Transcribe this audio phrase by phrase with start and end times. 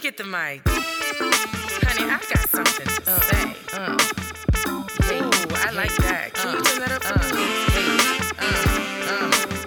[0.00, 0.62] me get the mic.
[1.84, 3.54] Honey, I got something to uh, say.
[3.72, 3.98] Uh,
[5.04, 6.32] hey, Ooh, I hey, like that.
[6.34, 7.44] Can uh, you turn that up for uh, me?
[7.74, 7.88] Hey,
[8.38, 8.46] uh,
[9.10, 9.26] uh,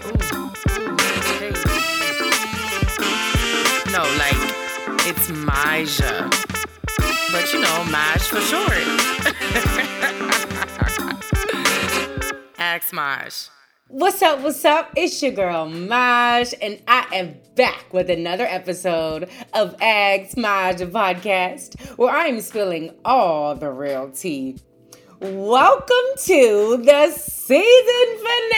[0.09, 0.21] ooh,
[1.39, 1.53] hey.
[3.91, 4.41] No, like,
[5.05, 6.13] it's Maja.
[7.31, 8.85] But you know, Maj for short.
[12.57, 13.49] Ask Maj.
[13.93, 14.41] What's up?
[14.41, 14.91] What's up?
[14.97, 21.79] It's your girl Maj, and I am back with another episode of Ask Maj podcast,
[21.99, 24.57] where I am spilling all the real tea.
[25.19, 28.57] Welcome to the season finale.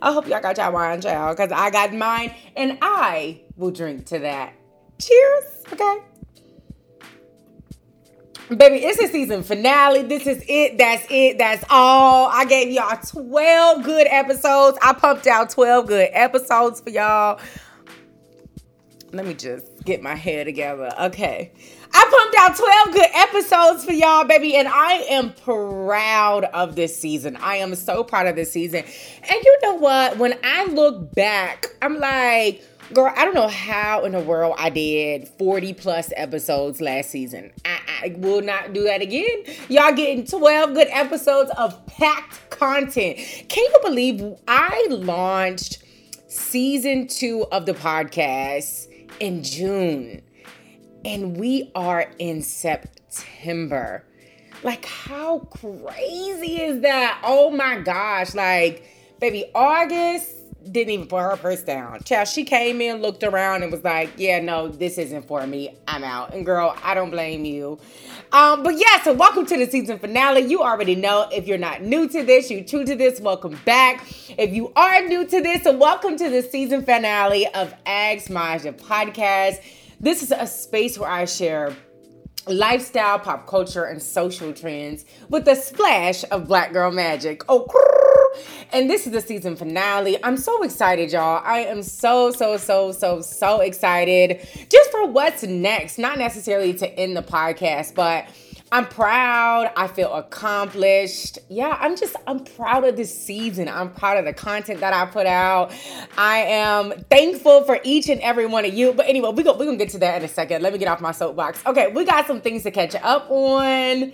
[0.00, 4.06] I hope y'all got y'all wine, child, because I got mine, and I will drink
[4.06, 4.54] to that.
[5.00, 5.64] Cheers.
[5.72, 5.98] Okay.
[8.56, 10.02] Baby, it's a season finale.
[10.02, 10.76] This is it.
[10.76, 11.38] That's it.
[11.38, 12.28] That's all.
[12.28, 14.76] I gave y'all 12 good episodes.
[14.82, 17.38] I pumped out 12 good episodes for y'all.
[19.12, 20.90] Let me just get my hair together.
[21.00, 21.52] Okay.
[21.94, 26.96] I pumped out 12 good episodes for y'all, baby, and I am proud of this
[26.96, 27.36] season.
[27.36, 28.82] I am so proud of this season.
[28.82, 30.18] And you know what?
[30.18, 34.70] When I look back, I'm like, girl, I don't know how in the world I
[34.70, 37.52] did 40 plus episodes last season.
[37.64, 39.44] I, I will not do that again.
[39.68, 43.18] Y'all getting 12 good episodes of packed content.
[43.48, 45.84] Can you believe I launched
[46.28, 48.88] season two of the podcast
[49.20, 50.22] in June
[51.04, 54.04] and we are in September?
[54.62, 57.20] Like, how crazy is that?
[57.24, 58.34] Oh my gosh.
[58.34, 58.84] Like,
[59.20, 60.39] baby, August
[60.70, 62.02] didn't even put her purse down.
[62.04, 65.76] Child, she came in, looked around, and was like, "Yeah, no, this isn't for me.
[65.88, 67.78] I'm out." And girl, I don't blame you.
[68.32, 70.42] Um, but yeah, so welcome to the season finale.
[70.42, 74.04] You already know if you're not new to this, you true to this, welcome back.
[74.38, 78.72] If you are new to this, so welcome to the season finale of Ask Maja
[78.72, 79.60] podcast.
[79.98, 81.74] This is a space where I share
[82.46, 87.42] lifestyle, pop culture, and social trends with a splash of black girl magic.
[87.48, 87.66] Oh,
[88.72, 90.22] and this is the season finale.
[90.24, 91.42] I'm so excited, y'all.
[91.44, 95.98] I am so, so, so, so, so excited just for what's next.
[95.98, 98.26] Not necessarily to end the podcast, but
[98.72, 99.72] I'm proud.
[99.76, 101.40] I feel accomplished.
[101.48, 103.68] Yeah, I'm just, I'm proud of this season.
[103.68, 105.72] I'm proud of the content that I put out.
[106.16, 108.92] I am thankful for each and every one of you.
[108.92, 110.62] But anyway, we're going to get to that in a second.
[110.62, 111.66] Let me get off my soapbox.
[111.66, 114.12] Okay, we got some things to catch up on.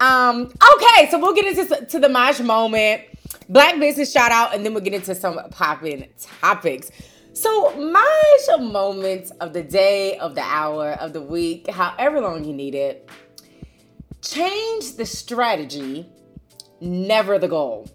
[0.00, 3.02] Um, okay, so we'll get into to the Maj moment.
[3.48, 6.06] Black business shout out, and then we'll get into some popping
[6.40, 6.90] topics.
[7.32, 12.52] So, my moments of the day, of the hour, of the week, however long you
[12.52, 13.08] need it,
[14.28, 16.08] change the strategy,
[16.80, 17.88] never the goal.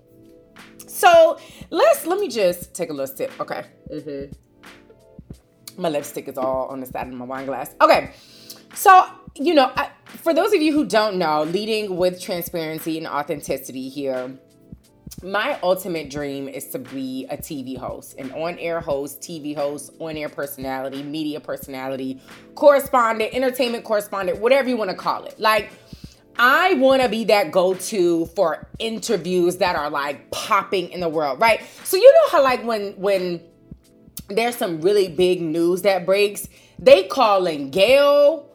[0.87, 3.31] So let's let me just take a little sip.
[3.39, 3.65] Okay.
[3.91, 5.81] Mm-hmm.
[5.81, 7.73] My lipstick is all on the side of my wine glass.
[7.81, 8.13] Okay.
[8.73, 9.05] So
[9.35, 13.87] you know, I, for those of you who don't know, leading with transparency and authenticity
[13.87, 14.37] here
[15.23, 19.93] my ultimate dream is to be a TV host, an on air host, TV host,
[19.99, 22.19] on air personality, media personality,
[22.55, 25.39] correspondent, entertainment correspondent, whatever you want to call it.
[25.39, 25.71] Like,
[26.37, 31.09] I want to be that go to for interviews that are like popping in the
[31.09, 31.61] world, right?
[31.83, 33.41] So, you know how, like, when, when,
[34.29, 36.47] there's some really big news that breaks,
[36.79, 38.49] they call in Gayle,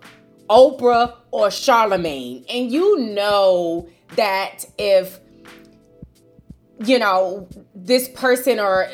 [0.48, 2.44] Oprah, or Charlemagne.
[2.48, 5.20] And you know that if
[6.78, 8.88] you know, this person or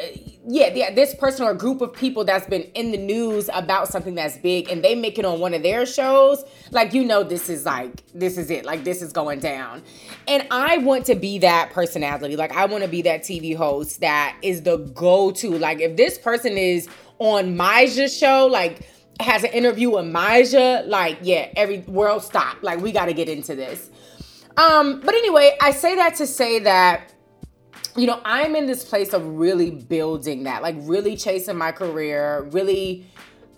[0.46, 4.16] yeah, yeah, this person or group of people that's been in the news about something
[4.16, 7.48] that's big and they make it on one of their shows, like you know this
[7.48, 8.64] is like this is it.
[8.64, 9.82] Like this is going down.
[10.26, 12.34] And I want to be that personality.
[12.34, 15.56] Like I want to be that TV host that is the go-to.
[15.58, 16.88] Like if this person is
[17.20, 18.88] on Maja's show, like
[19.20, 22.56] has an interview with Maja, like yeah, every world stop.
[22.62, 23.90] Like we got to get into this.
[24.56, 27.12] Um, but anyway, I say that to say that
[27.96, 32.42] you know, I'm in this place of really building that, like really chasing my career,
[32.50, 33.06] really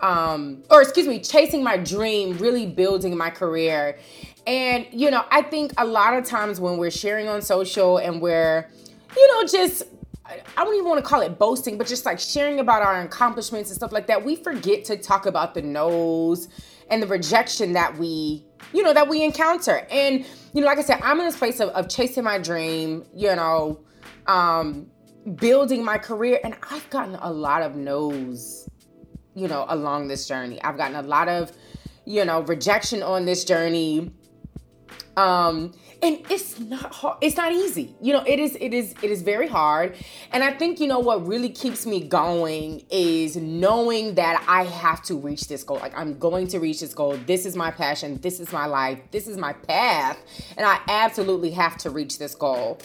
[0.01, 3.97] um or excuse me, chasing my dream, really building my career.
[4.45, 8.21] And you know, I think a lot of times when we're sharing on social and
[8.21, 8.69] we're
[9.15, 9.83] you know, just
[10.27, 13.69] I don't even want to call it boasting, but just like sharing about our accomplishments
[13.69, 16.47] and stuff like that, we forget to talk about the no's
[16.89, 18.43] and the rejection that we,
[18.73, 19.85] you know, that we encounter.
[19.91, 23.05] And, you know, like I said, I'm in this place of, of chasing my dream,
[23.13, 23.79] you know,
[24.27, 24.87] um,
[25.35, 26.39] building my career.
[26.43, 28.69] And I've gotten a lot of no's,
[29.35, 30.61] you know, along this journey.
[30.63, 31.51] I've gotten a lot of,
[32.05, 34.11] you know, rejection on this journey.
[35.17, 37.95] Um, and it's not hard, it's not easy.
[38.01, 39.95] You know, it is it is it is very hard.
[40.31, 45.01] And I think you know what really keeps me going is knowing that I have
[45.03, 45.77] to reach this goal.
[45.77, 47.17] Like I'm going to reach this goal.
[47.25, 48.19] This is my passion.
[48.21, 48.99] This is my life.
[49.11, 50.17] This is my path.
[50.57, 52.79] And I absolutely have to reach this goal.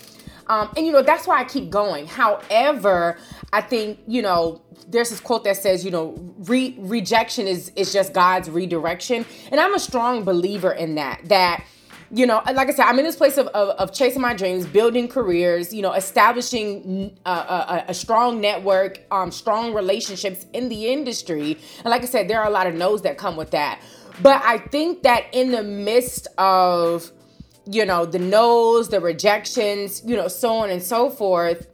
[0.51, 2.09] Um, and you know, that's why I keep going.
[2.09, 3.17] However,
[3.53, 7.93] I think, you know, there's this quote that says, you know, re- rejection is is
[7.93, 9.25] just God's redirection.
[9.53, 11.21] And I'm a strong believer in that.
[11.27, 11.65] That
[12.13, 14.67] you know, like I said, I'm in this place of, of, of chasing my dreams,
[14.67, 20.89] building careers, you know, establishing a, a, a strong network, um, strong relationships in the
[20.89, 21.57] industry.
[21.79, 23.81] And like I said, there are a lot of no's that come with that.
[24.23, 27.13] But I think that in the midst of
[27.67, 31.69] you know, the no's, the rejections, you know, so on and so forth.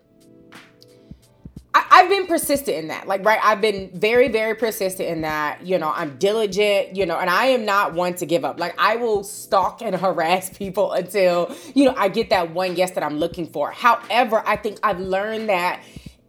[1.91, 3.07] I, have been persistent in that.
[3.07, 5.67] Like, right, I've been very, very persistent in that.
[5.67, 8.59] You know, I'm diligent, you know, and I am not one to give up.
[8.59, 12.93] Like, I will stalk and harass people until, you know, I get that one yes
[12.93, 13.71] that I'm looking for.
[13.71, 15.83] However, I think I've learned that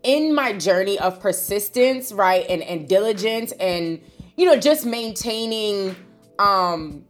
[0.03, 4.01] in my journey of persistence, right, and, and diligence and,
[4.35, 5.95] you know, just maintaining
[6.39, 7.03] um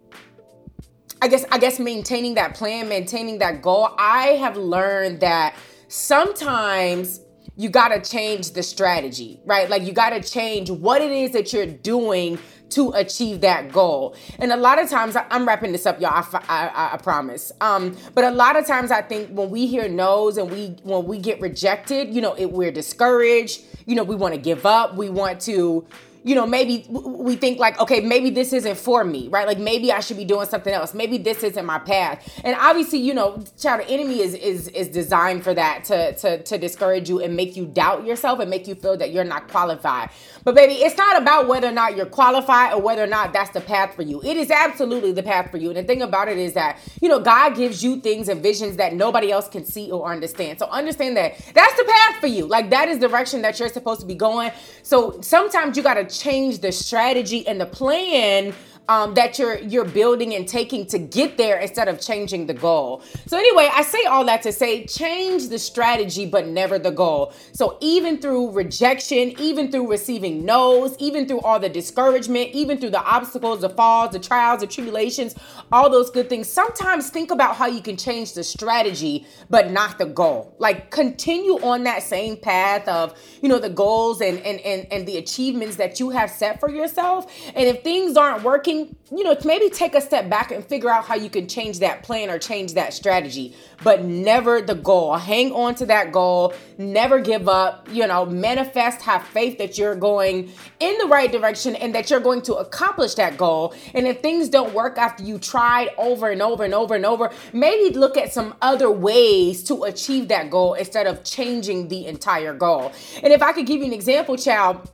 [1.22, 5.56] I guess I guess maintaining that plan, maintaining that goal, I have learned that
[5.88, 7.22] sometimes
[7.58, 9.70] you got to change the strategy, right?
[9.70, 12.38] Like you got to change what it is that you're doing
[12.70, 14.16] to achieve that goal.
[14.40, 16.12] And a lot of times, I'm wrapping this up, y'all.
[16.14, 17.52] I, I, I promise.
[17.62, 21.06] Um, but a lot of times, I think when we hear no's and we when
[21.06, 23.62] we get rejected, you know, it, we're discouraged.
[23.86, 24.96] You know, we want to give up.
[24.96, 25.88] We want to,
[26.28, 29.48] you know, maybe we think like, okay, maybe this isn't for me, right?
[29.48, 30.94] Like maybe I should be doing something else.
[30.94, 32.42] Maybe this isn't my path.
[32.44, 36.58] And obviously, you know, child, enemy is is is designed for that to to to
[36.58, 40.10] discourage you and make you doubt yourself and make you feel that you're not qualified.
[40.44, 43.50] But baby, it's not about whether or not you're qualified or whether or not that's
[43.52, 44.22] the path for you.
[44.24, 45.70] It is absolutely the path for you.
[45.70, 48.78] And the thing about it is that, you know, God gives you things and visions
[48.78, 50.60] that nobody else can see or understand.
[50.60, 52.46] So understand that that's the path for you.
[52.46, 54.52] Like that is direction that you're supposed to be going.
[54.84, 58.54] So sometimes you got to change the strategy and the plan
[58.90, 63.04] um, that you're you're building and taking to get there instead of changing the goal.
[63.26, 67.34] So anyway, I say all that to say change the strategy but never the goal.
[67.52, 72.92] So even through rejection, even through receiving no's, even through all the discouragement, even through
[72.92, 75.36] the obstacles, the falls, the trials, the tribulations,
[75.72, 79.98] all those good things, sometimes think about how you can change the strategy but not
[79.98, 80.56] the goal.
[80.60, 85.08] Like continue on that same path of, you know, the goals and and and, and
[85.08, 87.32] the achievements that you have set for yourself.
[87.54, 88.77] And if things aren't working
[89.12, 92.04] you know, maybe take a step back and figure out how you can change that
[92.04, 95.16] plan or change that strategy, but never the goal.
[95.16, 99.96] Hang on to that goal, never give up, you know, manifest, have faith that you're
[99.96, 103.74] going in the right direction and that you're going to accomplish that goal.
[103.94, 107.32] And if things don't work after you tried over and over and over and over,
[107.54, 112.54] maybe look at some other ways to achieve that goal instead of changing the entire
[112.54, 112.92] goal.
[113.24, 114.90] And if I could give you an example, child,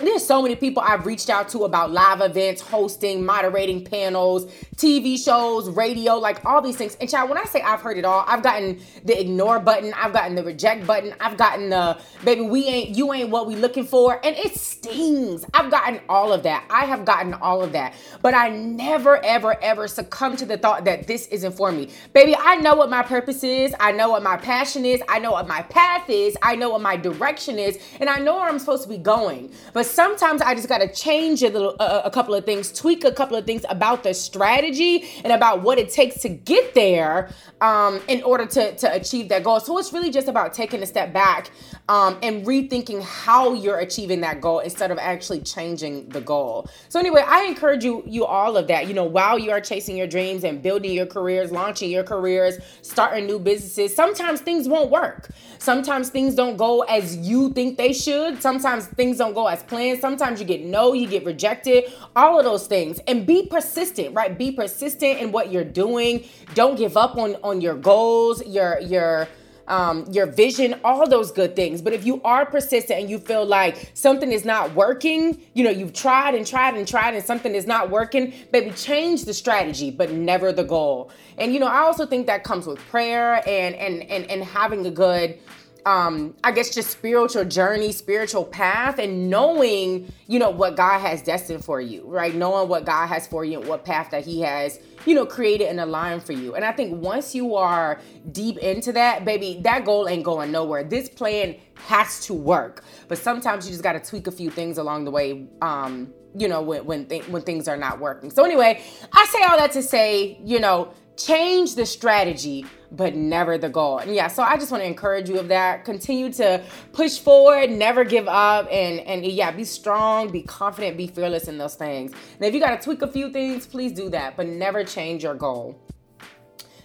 [0.00, 4.46] there's so many people I've reached out to about live events, hosting, moderating panels,
[4.76, 6.96] TV shows, radio, like all these things.
[7.00, 10.12] And child, when I say I've heard it all, I've gotten the ignore button, I've
[10.12, 13.84] gotten the reject button, I've gotten the baby, we ain't, you ain't what we looking
[13.84, 14.18] for.
[14.24, 15.44] And it stings.
[15.52, 16.64] I've gotten all of that.
[16.70, 17.94] I have gotten all of that.
[18.22, 21.90] But I never, ever, ever succumb to the thought that this isn't for me.
[22.12, 23.74] Baby, I know what my purpose is.
[23.78, 25.02] I know what my passion is.
[25.08, 26.36] I know what my path is.
[26.42, 27.78] I know what my direction is.
[28.00, 29.52] And I know where I'm supposed to be going.
[29.72, 33.04] But sometimes I just got to change a little, uh, a couple of things, tweak
[33.04, 37.30] a couple of things about the strategy and about what it takes to get there
[37.60, 39.60] um, in order to, to achieve that goal.
[39.60, 41.50] So it's really just about taking a step back
[41.88, 46.68] um, and rethinking how you're achieving that goal instead of actually changing the goal.
[46.88, 49.96] So anyway, I encourage you, you all of that, you know, while you are chasing
[49.96, 54.90] your dreams and building your careers, launching your careers, starting new businesses, sometimes things won't
[54.90, 55.30] work.
[55.58, 58.40] Sometimes things don't go as you think they should.
[58.40, 60.00] Sometimes things don't go as planned.
[60.00, 63.00] Sometimes you get no, you get rejected, all of those things.
[63.06, 64.36] And be persistent, right?
[64.36, 66.24] Be persistent in what you're doing.
[66.54, 69.28] Don't give up on on your goals, your your
[69.68, 71.82] um, your vision, all those good things.
[71.82, 75.70] But if you are persistent and you feel like something is not working, you know,
[75.70, 79.90] you've tried and tried and tried and something is not working, baby, change the strategy,
[79.90, 81.10] but never the goal.
[81.38, 84.86] And you know, I also think that comes with prayer and and and, and having
[84.86, 85.38] a good
[85.84, 91.22] um i guess just spiritual journey spiritual path and knowing you know what god has
[91.22, 92.34] destined for you right?
[92.34, 95.68] Knowing what god has for you and what path that he has you know created
[95.68, 96.54] and aligned for you.
[96.54, 100.84] And i think once you are deep into that baby that goal ain't going nowhere.
[100.84, 102.84] This plan has to work.
[103.08, 106.48] But sometimes you just got to tweak a few things along the way um you
[106.48, 108.30] know, when when th- when things are not working.
[108.30, 113.58] So anyway, I say all that to say, you know, change the strategy but never
[113.58, 113.98] the goal.
[113.98, 115.84] And yeah, so I just want to encourage you of that.
[115.84, 121.06] Continue to push forward, never give up, and and yeah, be strong, be confident, be
[121.06, 122.12] fearless in those things.
[122.12, 125.22] And if you got to tweak a few things, please do that, but never change
[125.22, 125.80] your goal.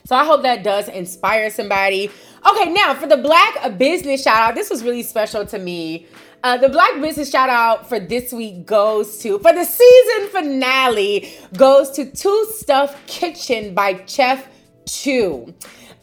[0.05, 2.09] So I hope that does inspire somebody.
[2.49, 6.07] Okay, now for the Black Business shout out, this was really special to me.
[6.43, 11.33] Uh, the Black Business shout out for this week goes to, for the season finale,
[11.57, 14.47] goes to Two Stuff Kitchen by Chef
[14.87, 15.53] Chew.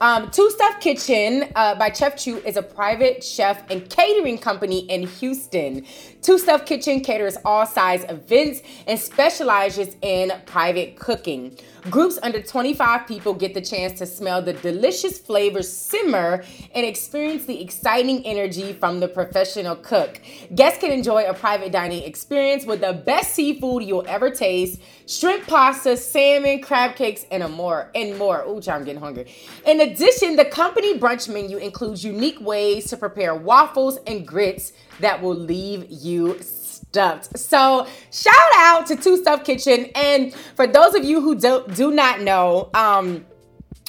[0.00, 4.80] Um, Two Stuff Kitchen uh, by Chef Chu is a private chef and catering company
[4.80, 5.86] in Houston.
[6.24, 11.54] Two Stuff Kitchen caters all size events and specializes in private cooking.
[11.90, 16.42] Groups under 25 people get the chance to smell the delicious flavors simmer
[16.74, 20.18] and experience the exciting energy from the professional cook.
[20.54, 25.46] Guests can enjoy a private dining experience with the best seafood you'll ever taste, shrimp
[25.46, 28.42] pasta, salmon, crab cakes, and a more and more.
[28.48, 29.30] Ooh, I'm getting hungry.
[29.66, 35.20] In addition, the company brunch menu includes unique ways to prepare waffles and grits that
[35.20, 37.38] will leave you stuffed.
[37.38, 39.86] So shout out to Two Stuff Kitchen.
[39.94, 43.26] And for those of you who do, do not know, um,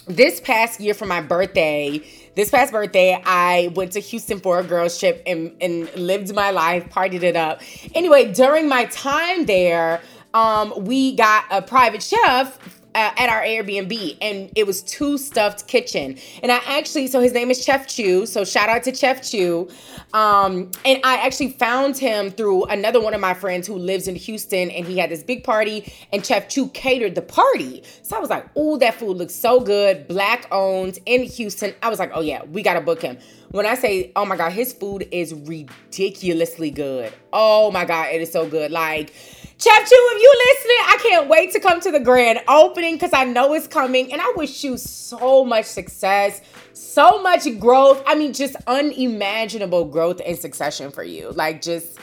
[0.07, 2.01] this past year for my birthday,
[2.35, 6.51] this past birthday, I went to Houston for a girls trip and, and lived my
[6.51, 7.61] life, partied it up.
[7.95, 10.01] Anyway, during my time there,
[10.33, 12.59] um, we got a private chef
[12.95, 16.17] uh, at our Airbnb, and it was two stuffed kitchen.
[16.41, 18.25] And I actually, so his name is Chef Chu.
[18.25, 19.69] So shout out to Chef Chu.
[20.13, 24.15] Um, and I actually found him through another one of my friends who lives in
[24.15, 27.83] Houston, and he had this big party, and Chef Chu catered the party.
[28.01, 31.75] So I was like, oh, that food looks so good, black owned in Houston.
[31.83, 33.17] I was like, oh yeah, we gotta book him.
[33.51, 37.13] When I say, oh my god, his food is ridiculously good.
[37.33, 38.71] Oh my god, it is so good.
[38.71, 39.13] Like
[39.57, 43.13] Chef Chew, if you listening, I can't wait to come to the grand opening because
[43.13, 44.11] I know it's coming.
[44.11, 46.41] And I wish you so much success,
[46.73, 48.03] so much growth.
[48.05, 51.31] I mean, just unimaginable growth and succession for you.
[51.31, 51.97] Like, just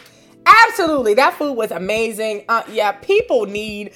[0.46, 1.12] absolutely.
[1.12, 2.46] That food was amazing.
[2.48, 3.92] Uh, yeah, people need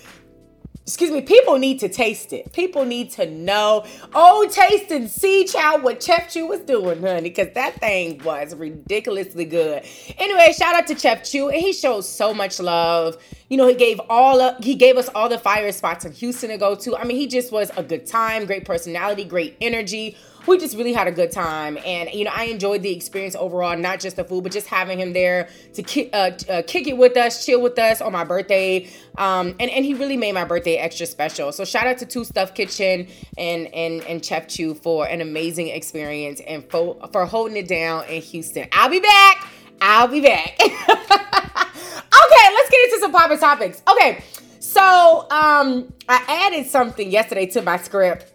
[0.87, 2.52] excuse me, people need to taste it.
[2.52, 3.85] People need to know.
[4.14, 8.55] Oh, taste and see, child, what Chef Chew was doing, honey, because that thing was
[8.55, 9.85] ridiculously good.
[10.16, 13.16] Anyway, shout out to Chef Chew, and he shows so much love.
[13.49, 16.50] You know, he gave all of, he gave us all the fire spots in Houston
[16.50, 16.97] to go to.
[16.97, 20.16] I mean, he just was a good time, great personality, great energy
[20.47, 21.79] we just really had a good time.
[21.85, 24.99] And you know i enjoyed the experience overall not just the food but just having
[24.99, 28.25] him there to ki- uh, uh, kick it with us chill with us on my
[28.25, 28.88] birthday.
[29.19, 31.53] Um, and, and he really made my birthday extra special.
[31.53, 35.69] So shout out to two stuff kitchen and and and chef chew for an amazing
[35.69, 38.69] experience and for, for holding it down in houston.
[38.73, 39.47] I'll be back.
[39.81, 40.59] I'll be back.
[42.17, 43.83] Okay let's get into some popular topics.
[43.88, 44.23] Okay
[44.59, 48.33] so um i added something yesterday to my script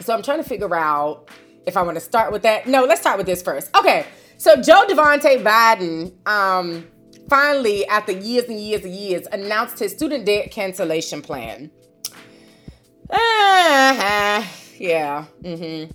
[0.00, 1.28] so I'm trying to figure out
[1.66, 2.66] if I want to start with that.
[2.66, 3.74] No, let's start with this first.
[3.76, 4.06] Okay.
[4.38, 6.86] So Joe Devontae Biden, um,
[7.28, 11.70] finally, after years and years and years, announced his student debt cancellation plan.
[13.10, 14.42] Uh-huh.
[14.78, 15.24] Yeah.
[15.42, 15.92] Mm-hmm.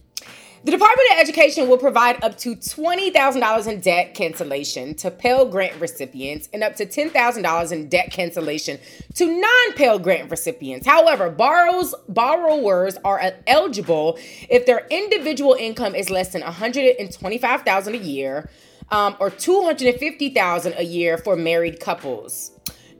[0.63, 5.81] The Department of Education will provide up to $20,000 in debt cancellation to Pell Grant
[5.81, 8.77] recipients and up to $10,000 in debt cancellation
[9.15, 10.85] to non Pell Grant recipients.
[10.85, 18.47] However, borrows, borrowers are eligible if their individual income is less than $125,000 a year
[18.91, 22.51] um, or $250,000 a year for married couples.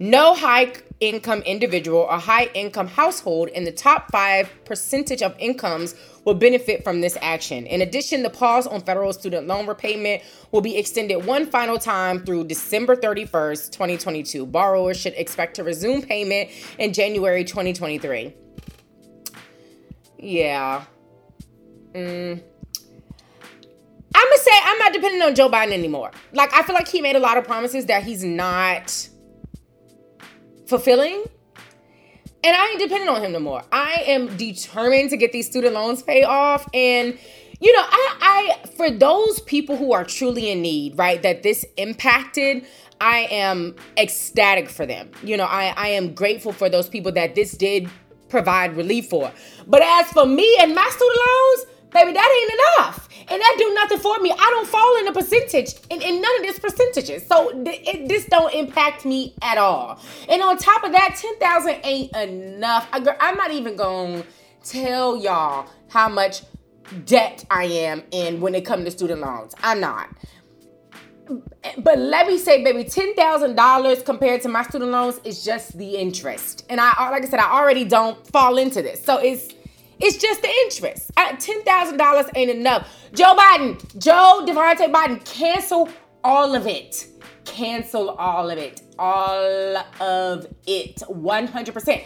[0.01, 5.93] No high income individual or high income household in the top five percentage of incomes
[6.25, 7.67] will benefit from this action.
[7.67, 12.25] In addition, the pause on federal student loan repayment will be extended one final time
[12.25, 14.47] through December 31st, 2022.
[14.47, 18.33] Borrowers should expect to resume payment in January 2023.
[20.17, 20.83] Yeah.
[21.93, 22.41] Mm.
[24.15, 26.09] I'm gonna say I'm not depending on Joe Biden anymore.
[26.33, 29.09] Like I feel like he made a lot of promises that he's not
[30.71, 31.23] fulfilling.
[32.43, 33.63] And I ain't dependent on him no more.
[33.71, 36.67] I am determined to get these student loans paid off.
[36.73, 37.19] And,
[37.59, 41.63] you know, I, I, for those people who are truly in need, right, that this
[41.77, 42.65] impacted,
[42.99, 45.11] I am ecstatic for them.
[45.21, 47.87] You know, I, I am grateful for those people that this did
[48.29, 49.31] provide relief for.
[49.67, 53.73] But as for me and my student loans, baby, that ain't enough and that do
[53.73, 54.31] nothing for me.
[54.31, 57.25] I don't fall in a percentage in, in none of this percentages.
[57.25, 59.99] So th- it, this don't impact me at all.
[60.27, 62.87] And on top of that, 10,000 ain't enough.
[62.91, 64.27] I, I'm not even going to
[64.69, 66.43] tell y'all how much
[67.05, 69.55] debt I am in when it comes to student loans.
[69.63, 70.09] I'm not.
[71.77, 75.77] but let me say, baby, ten thousand dollars compared to my student loans is just
[75.77, 79.53] the interest, and I like I said, I already don't fall into this, so it's
[80.01, 81.11] it's just the interest.
[81.39, 82.87] Ten thousand dollars ain't enough.
[83.13, 85.89] Joe Biden, Joe Devontae Biden, cancel
[86.23, 87.07] all of it.
[87.45, 88.81] Cancel all of it.
[88.99, 91.01] All of it.
[91.07, 92.03] One hundred percent.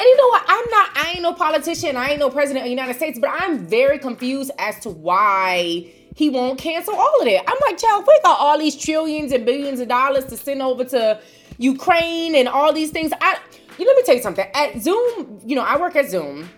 [0.00, 0.44] And you know what?
[0.46, 3.30] I'm not, I ain't no politician, I ain't no president of the United States, but
[3.32, 7.42] I'm very confused as to why he won't cancel all of it.
[7.44, 10.84] I'm like, child, we got all these trillions and billions of dollars to send over
[10.84, 11.20] to
[11.58, 13.12] Ukraine and all these things.
[13.20, 13.38] I
[13.76, 14.48] you let me tell you something.
[14.54, 16.48] At Zoom, you know, I work at Zoom.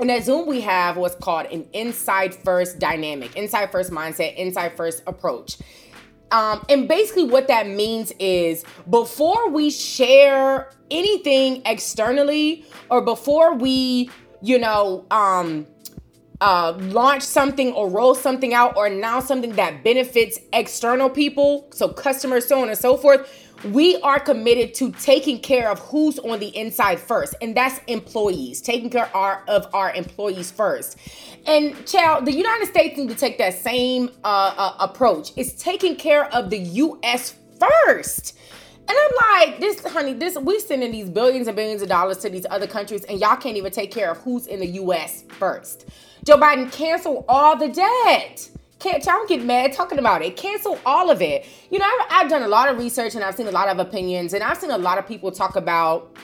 [0.00, 4.76] And at Zoom, we have what's called an inside first dynamic, inside first mindset, inside
[4.76, 5.58] first approach.
[6.32, 14.10] Um, and basically, what that means is before we share anything externally or before we,
[14.40, 15.66] you know, um,
[16.40, 21.88] uh, launch something or roll something out or announce something that benefits external people, so
[21.88, 26.40] customers, so on and so forth, we are committed to taking care of who's on
[26.40, 30.96] the inside first, and that's employees, taking care of our, employees first.
[31.46, 35.32] And child, the United States need to take that same uh, uh, approach.
[35.36, 37.34] It's taking care of the U.S.
[37.58, 38.38] first.
[38.88, 42.30] And I'm like, this, honey, this we sending these billions and billions of dollars to
[42.30, 45.24] these other countries, and y'all can't even take care of who's in the U.S.
[45.38, 45.88] first.
[46.24, 48.51] Joe Biden cancel all the debt.
[48.82, 50.36] Can't y'all get mad talking about it?
[50.36, 51.46] Cancel all of it.
[51.70, 53.78] You know, I've, I've done a lot of research and I've seen a lot of
[53.78, 56.16] opinions, and I've seen a lot of people talk about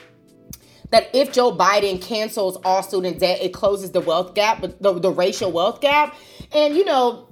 [0.90, 5.10] that if Joe Biden cancels all student debt, it closes the wealth gap, the, the
[5.10, 6.16] racial wealth gap.
[6.50, 7.28] And you know,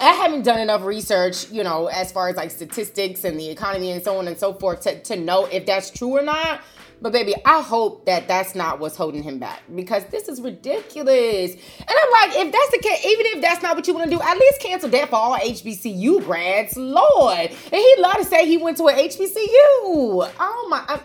[0.00, 3.92] I haven't done enough research, you know, as far as like statistics and the economy
[3.92, 6.62] and so on and so forth to, to know if that's true or not.
[7.02, 11.52] But baby, I hope that that's not what's holding him back because this is ridiculous.
[11.52, 14.16] And I'm like, if that's the case, even if that's not what you want to
[14.16, 17.38] do, at least cancel that for all HBCU grads, Lord.
[17.38, 20.32] And he love to say he went to an HBCU.
[20.38, 21.00] Oh my, I'm,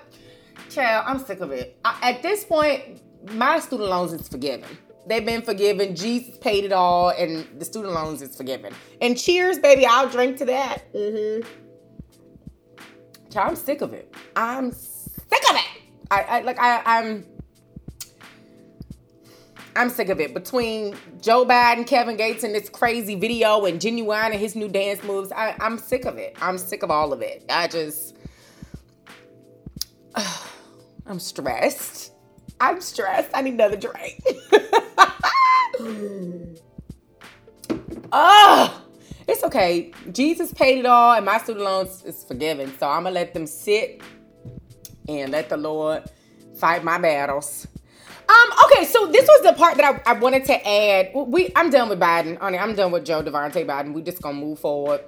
[0.69, 1.79] child, I'm sick of it.
[1.85, 4.77] I, at this point, my student loans is forgiven.
[5.07, 5.95] They've been forgiven.
[5.95, 8.73] Jesus paid it all, and the student loans is forgiven.
[9.01, 9.85] And cheers, baby.
[9.85, 10.91] I'll drink to that.
[10.93, 11.47] Mm-hmm.
[13.29, 14.13] Child, I'm sick of it.
[14.35, 15.74] I'm sick of it.
[16.11, 17.25] I, I like I, I'm
[19.75, 20.33] I'm sick of it.
[20.33, 25.03] Between Joe Biden, Kevin Gates, and this crazy video, and Ginuwine and his new dance
[25.03, 26.37] moves, I, I'm sick of it.
[26.41, 27.43] I'm sick of all of it.
[27.49, 28.15] I just,
[30.15, 30.47] uh,
[31.05, 32.13] I'm stressed.
[32.59, 33.31] I'm stressed.
[33.33, 34.23] I need another drink.
[38.13, 38.81] oh,
[39.27, 39.91] it's okay.
[40.13, 42.73] Jesus paid it all, and my student loans is forgiven.
[42.79, 44.01] So I'm gonna let them sit
[45.07, 46.03] and let the Lord
[46.59, 47.67] fight my battles.
[48.27, 51.11] Um, okay, so this was the part that I, I wanted to add.
[51.13, 52.39] We I'm done with Biden.
[52.39, 53.93] Honey, I'm done with Joe Devontae Biden.
[53.93, 55.01] We just gonna move forward.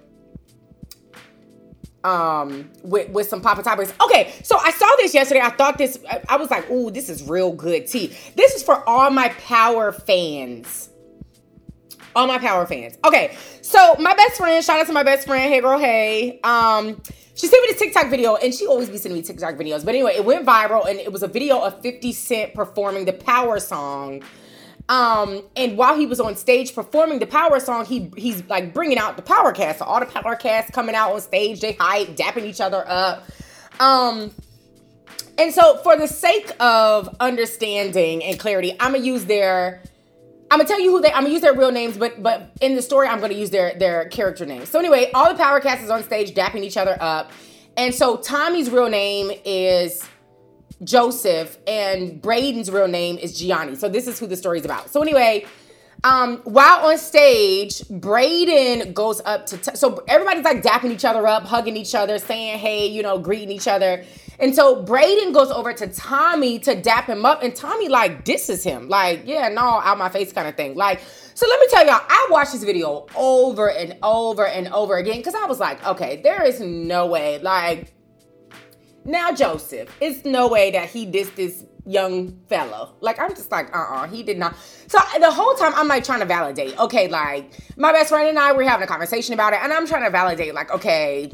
[2.04, 3.94] Um, with, with some Papa topics.
[4.00, 5.42] Okay, so I saw this yesterday.
[5.42, 8.16] I thought this, I, I was like, ooh, this is real good tea.
[8.36, 10.90] This is for all my power fans.
[12.18, 12.98] All my power fans.
[13.06, 16.40] Okay, so my best friend, shout out to my best friend, hey girl, hey.
[16.44, 17.00] Um,
[17.36, 19.86] she sent me this TikTok video, and she always be sending me TikTok videos.
[19.86, 23.14] But anyway, it went viral, and it was a video of 50 Cent performing the
[23.14, 24.24] Power song.
[24.90, 28.98] Um, and while he was on stage performing the Power song, he he's like bringing
[28.98, 29.78] out the Power cast.
[29.78, 33.26] So all the Power cast coming out on stage, they hype, dapping each other up.
[33.80, 34.32] Um,
[35.38, 39.84] and so for the sake of understanding and clarity, I'm gonna use their
[40.50, 41.12] I'm gonna tell you who they.
[41.12, 43.74] I'm gonna use their real names, but but in the story, I'm gonna use their
[43.78, 44.70] their character names.
[44.70, 47.32] So anyway, all the power cast is on stage dapping each other up,
[47.76, 50.08] and so Tommy's real name is
[50.84, 53.76] Joseph, and Brayden's real name is Gianni.
[53.76, 54.90] So this is who the story's about.
[54.90, 55.46] So anyway,
[56.04, 61.26] um, while on stage, Brayden goes up to t- so everybody's like dapping each other
[61.26, 64.04] up, hugging each other, saying hey, you know, greeting each other.
[64.40, 68.64] And so Brayden goes over to Tommy to dap him up, and Tommy like disses
[68.64, 70.76] him, like, yeah, no, out my face kind of thing.
[70.76, 71.02] Like,
[71.34, 75.18] so let me tell y'all, I watched this video over and over and over again
[75.18, 77.40] because I was like, okay, there is no way.
[77.40, 77.94] Like,
[79.06, 82.96] now Joseph, it's no way that he dissed this young fellow.
[83.02, 84.56] Like, I'm just like, uh uh-uh, uh he did not.
[84.88, 88.38] So the whole time I'm like trying to validate, okay, like, my best friend and
[88.38, 91.32] I were having a conversation about it, and I'm trying to validate, like, okay,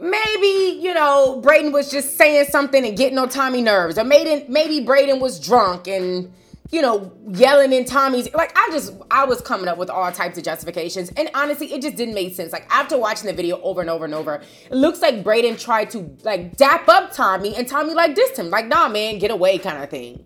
[0.00, 4.44] maybe you know Brayden was just saying something and getting on Tommy nerves, or maybe
[4.48, 6.32] maybe Brayden was drunk and
[6.70, 10.36] you know yelling in Tommy's like I just I was coming up with all types
[10.38, 12.52] of justifications, and honestly, it just didn't make sense.
[12.52, 15.90] Like after watching the video over and over and over, it looks like Brayden tried
[15.90, 19.58] to like dap up Tommy, and Tommy like dissed him, like nah man, get away
[19.58, 20.24] kind of thing.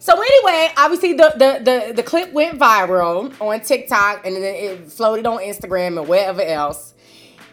[0.00, 4.90] So anyway, obviously the, the the the clip went viral on TikTok and then it
[4.90, 6.94] floated on Instagram and wherever else.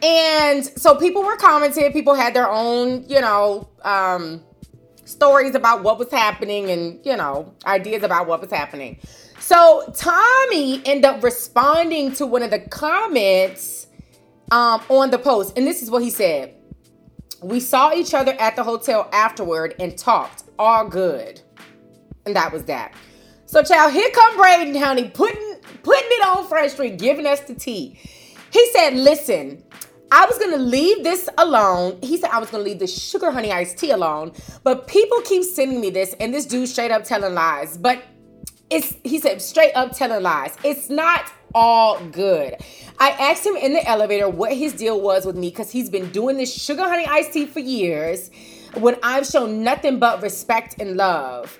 [0.01, 4.43] And so people were commenting, people had their own, you know, um,
[5.07, 8.99] stories about what was happening and, you know, ideas about what was happening.
[9.39, 13.87] So Tommy ended up responding to one of the comments
[14.51, 15.57] um, on the post.
[15.57, 16.53] And this is what he said.
[17.41, 20.43] We saw each other at the hotel afterward and talked.
[20.59, 21.39] All good.
[22.25, 22.93] And that was that.
[23.45, 27.55] So, child, here come Brayden, honey, putting putting it on Front Street, giving us the
[27.55, 27.97] tea.
[28.51, 29.63] He said, listen,
[30.11, 31.99] I was gonna leave this alone.
[32.01, 34.31] He said I was gonna leave the sugar honey iced tea alone,
[34.63, 37.77] but people keep sending me this, and this dude straight up telling lies.
[37.77, 38.03] But
[38.69, 40.55] it's he said straight up telling lies.
[40.63, 42.55] It's not all good.
[42.99, 46.09] I asked him in the elevator what his deal was with me because he's been
[46.11, 48.31] doing this sugar honey iced tea for years
[48.75, 51.59] when I've shown nothing but respect and love.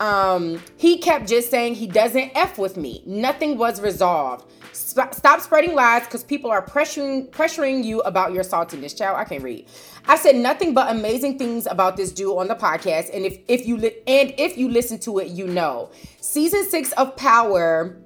[0.00, 3.02] Um, he kept just saying he doesn't F with me.
[3.06, 4.44] Nothing was resolved.
[4.72, 8.96] Stop spreading lies because people are pressuring pressuring you about your saltiness.
[8.96, 9.66] Child, I can't read.
[10.06, 13.66] I said nothing but amazing things about this dude on the podcast, and if if
[13.66, 15.90] you li- and if you listen to it, you know.
[16.20, 17.96] Season six of Power,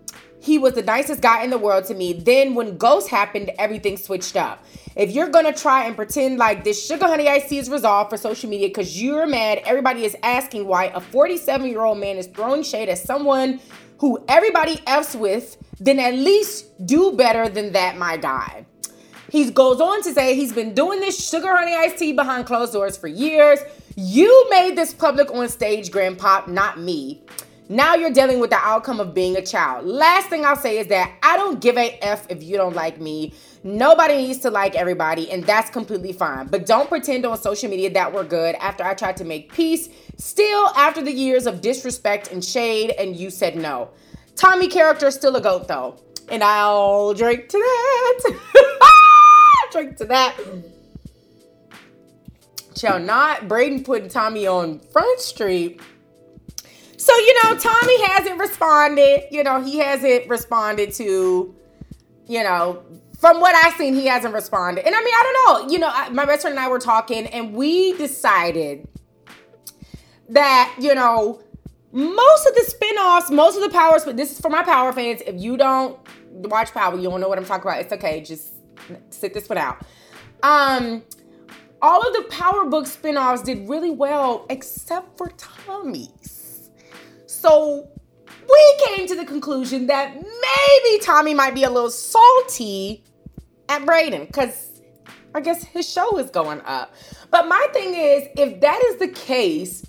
[0.46, 2.12] he was the nicest guy in the world to me.
[2.12, 4.64] Then when Ghost happened, everything switched up.
[4.94, 8.16] If you're gonna try and pretend like this sugar honey iced tea is resolved for
[8.16, 12.28] social media because you're mad, everybody is asking why a 47 year old man is
[12.28, 13.60] throwing shade at someone
[13.98, 18.64] who everybody f's with then at least do better than that, my guy.
[19.30, 22.72] He goes on to say he's been doing this sugar honey iced tea behind closed
[22.72, 23.58] doors for years.
[23.96, 27.22] You made this public on stage, Grandpa, not me.
[27.68, 29.86] Now you're dealing with the outcome of being a child.
[29.86, 33.00] Last thing I'll say is that I don't give a F if you don't like
[33.00, 33.34] me.
[33.64, 36.46] Nobody needs to like everybody, and that's completely fine.
[36.46, 39.88] But don't pretend on social media that we're good after I tried to make peace.
[40.16, 43.90] Still, after the years of disrespect and shade, and you said no.
[44.36, 45.98] Tommy character is still a goat though.
[46.28, 48.38] And I'll drink to that.
[49.72, 50.36] drink to that.
[52.76, 55.80] Shall not Brayden putting Tommy on Front Street.
[57.06, 59.28] So, you know, Tommy hasn't responded.
[59.30, 61.54] You know, he hasn't responded to,
[62.26, 62.82] you know,
[63.20, 64.84] from what I've seen, he hasn't responded.
[64.84, 65.72] And I mean, I don't know.
[65.72, 68.88] You know, I, my best friend and I were talking, and we decided
[70.30, 71.40] that, you know,
[71.92, 75.22] most of the spin-offs, most of the powers, but this is for my power fans.
[75.24, 76.00] If you don't
[76.32, 77.82] watch Power, you don't know what I'm talking about.
[77.82, 78.20] It's okay.
[78.20, 78.52] Just
[79.10, 79.80] sit this one out.
[80.42, 81.04] Um,
[81.80, 86.08] all of the Power Book spin-offs did really well, except for Tommy's.
[87.46, 87.88] So
[88.28, 93.04] we came to the conclusion that maybe Tommy might be a little salty
[93.68, 94.82] at Brayden because
[95.32, 96.92] I guess his show is going up.
[97.30, 99.86] But my thing is, if that is the case,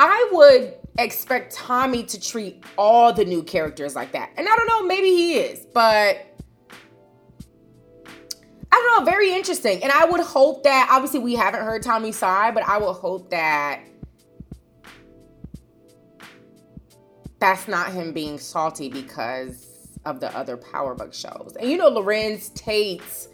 [0.00, 4.30] I would expect Tommy to treat all the new characters like that.
[4.38, 6.16] And I don't know, maybe he is, but
[8.72, 9.82] I don't know, very interesting.
[9.82, 13.28] And I would hope that obviously we haven't heard Tommy's side, but I would hope
[13.28, 13.82] that
[17.40, 21.54] that's not him being salty because of the other Power Book shows.
[21.58, 23.28] And you know, Larenz Tate's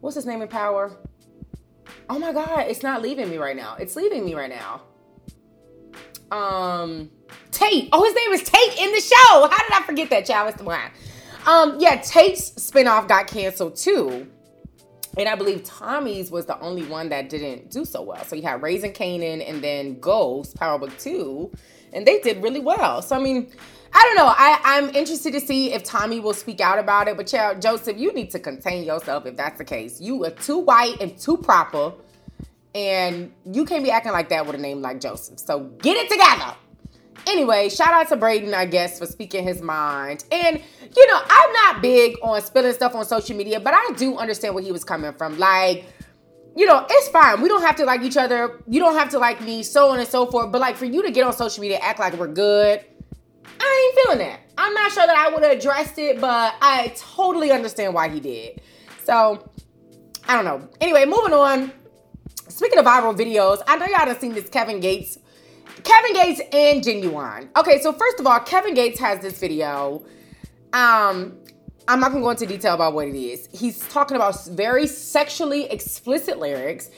[0.00, 0.96] what's his name in Power?
[2.08, 3.76] Oh my god, it's not leaving me right now.
[3.78, 4.82] It's leaving me right now
[6.34, 7.10] um
[7.50, 7.88] Tate.
[7.92, 9.48] Oh, his name is Tate in the show.
[9.48, 10.48] How did I forget that, child?
[10.48, 10.80] It's the one.
[11.46, 14.26] Um, yeah, Tate's spinoff got canceled too.
[15.16, 18.24] And I believe Tommy's was the only one that didn't do so well.
[18.24, 21.52] So you had Raising Kanan and then Ghost, Power Book 2,
[21.94, 23.00] and they did really well.
[23.00, 23.50] So I mean,
[23.92, 24.32] I don't know.
[24.36, 27.16] I, I'm interested to see if Tommy will speak out about it.
[27.16, 30.00] But child, Joseph, you need to contain yourself if that's the case.
[30.00, 31.92] You are too white and too proper
[32.74, 35.38] and you can't be acting like that with a name like Joseph.
[35.38, 36.56] So get it together.
[37.26, 40.24] Anyway, shout out to Brayden, I guess, for speaking his mind.
[40.30, 40.60] And,
[40.94, 44.54] you know, I'm not big on spilling stuff on social media, but I do understand
[44.54, 45.38] where he was coming from.
[45.38, 45.86] Like,
[46.56, 47.40] you know, it's fine.
[47.40, 48.60] We don't have to like each other.
[48.68, 50.52] You don't have to like me, so on and so forth.
[50.52, 52.84] But like for you to get on social media, act like we're good,
[53.60, 54.40] I ain't feeling that.
[54.56, 58.20] I'm not sure that I would have addressed it, but I totally understand why he
[58.20, 58.60] did.
[59.02, 59.50] So,
[60.28, 60.68] I don't know.
[60.80, 61.72] Anyway, moving on.
[62.48, 65.18] Speaking of viral videos, I know y'all have seen this Kevin Gates.
[65.82, 67.48] Kevin Gates and Ginuwine.
[67.56, 70.04] Okay, so first of all, Kevin Gates has this video.
[70.72, 71.38] Um,
[71.86, 73.48] I'm not gonna go into detail about what it is.
[73.52, 76.90] He's talking about very sexually explicit lyrics,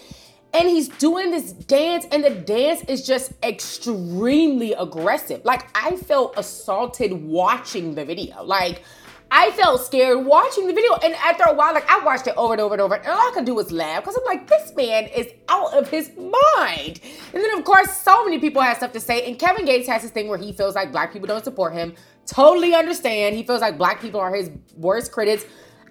[0.54, 5.44] and he's doing this dance, and the dance is just extremely aggressive.
[5.44, 8.44] Like I felt assaulted watching the video.
[8.44, 8.82] Like
[9.30, 10.94] I felt scared watching the video.
[10.94, 13.18] And after a while, like I watched it over and over and over, and all
[13.18, 17.00] I could do was laugh because I'm like, this man is out of his mind.
[17.32, 19.26] And then, of course, so many people have stuff to say.
[19.26, 21.94] And Kevin Gates has this thing where he feels like black people don't support him.
[22.26, 23.36] Totally understand.
[23.36, 25.44] He feels like black people are his worst critics.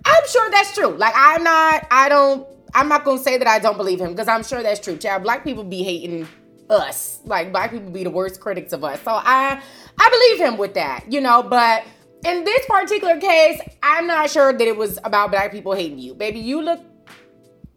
[0.06, 0.96] I'm sure that's true.
[0.96, 4.28] Like, I'm not, I don't, I'm not gonna say that I don't believe him because
[4.28, 4.98] I'm sure that's true.
[4.98, 6.28] Child, black people be hating
[6.70, 7.20] us.
[7.26, 9.02] Like black people be the worst critics of us.
[9.02, 9.62] So I
[9.98, 11.84] I believe him with that, you know, but
[12.26, 16.16] in this particular case, I'm not sure that it was about black people hating you.
[16.16, 16.82] Baby, you look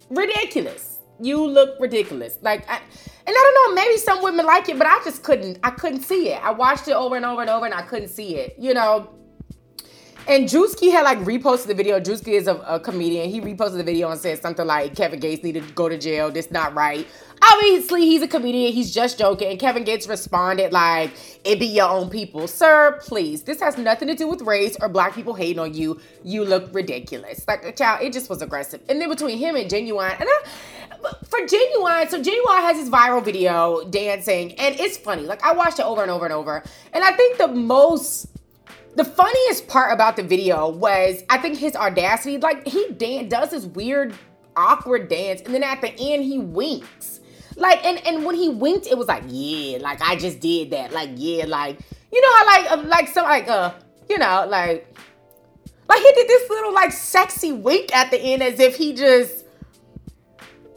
[0.09, 0.99] ridiculous.
[1.21, 2.39] You look ridiculous.
[2.41, 5.59] Like I, and I don't know, maybe some women like it, but I just couldn't
[5.63, 6.43] I couldn't see it.
[6.43, 8.57] I watched it over and over and over and I couldn't see it.
[8.59, 9.11] You know,
[10.29, 11.99] and Drewski had like reposted the video.
[11.99, 13.31] Drewski is a, a, comedian.
[13.31, 16.31] He reposted the video and said something like Kevin Gates needed to go to jail.
[16.31, 17.07] This not right.
[17.43, 18.73] Obviously, he's a comedian.
[18.73, 19.49] He's just joking.
[19.49, 21.13] And Kevin Gates responded like,
[21.45, 22.47] it be your own people.
[22.47, 23.43] Sir, please.
[23.45, 26.01] This has nothing to do with race or black people hating on you.
[26.25, 27.47] You look ridiculous.
[27.47, 28.83] Like, a child, it just was aggressive.
[28.89, 30.43] And then between him and Ginuwine, and I,
[31.25, 35.23] for Ginuwine, so Ginuwine has his viral video dancing, and it's funny.
[35.23, 36.63] Like, I watched it over and over and over.
[36.93, 38.27] And I think the most
[38.99, 42.37] the funniest part about the video was I think his audacity.
[42.37, 44.13] Like he dan- does this weird,
[44.57, 47.21] awkward dance, and then at the end he winks.
[47.57, 50.93] Like and and when he winked, it was like yeah, like I just did that.
[50.93, 51.79] Like yeah, like
[52.13, 53.73] you know how like uh, like some like uh
[54.09, 54.93] you know like
[55.89, 59.38] like he did this little like sexy wink at the end as if he just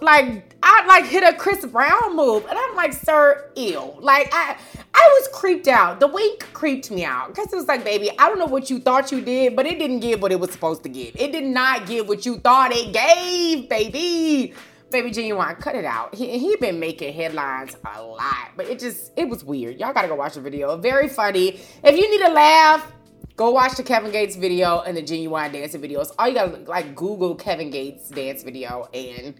[0.02, 3.98] like I like hit a Chris Brown move, and I'm like, sir, ill.
[4.00, 4.58] Like I
[4.94, 6.00] I was creeped out.
[6.00, 8.80] The wink creeped me out because it was like, baby, I don't know what you
[8.80, 11.16] thought you did, but it didn't give what it was supposed to give.
[11.16, 14.54] It did not give what you thought it gave, baby.
[14.90, 16.14] Baby Ginuwine, cut it out.
[16.14, 19.80] He he been making headlines a lot, but it just it was weird.
[19.80, 20.76] Y'all gotta go watch the video.
[20.78, 21.60] Very funny.
[21.84, 22.92] If you need a laugh,
[23.38, 26.12] go watch the Kevin Gates video and the Ginuwine dancing videos.
[26.20, 29.36] All you gotta like Google Kevin Gates dance video and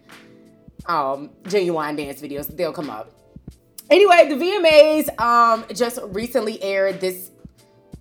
[0.86, 2.54] um Ginuwine dance videos.
[2.56, 3.12] They'll come up.
[3.90, 7.32] Anyway, the VMAs um just recently aired this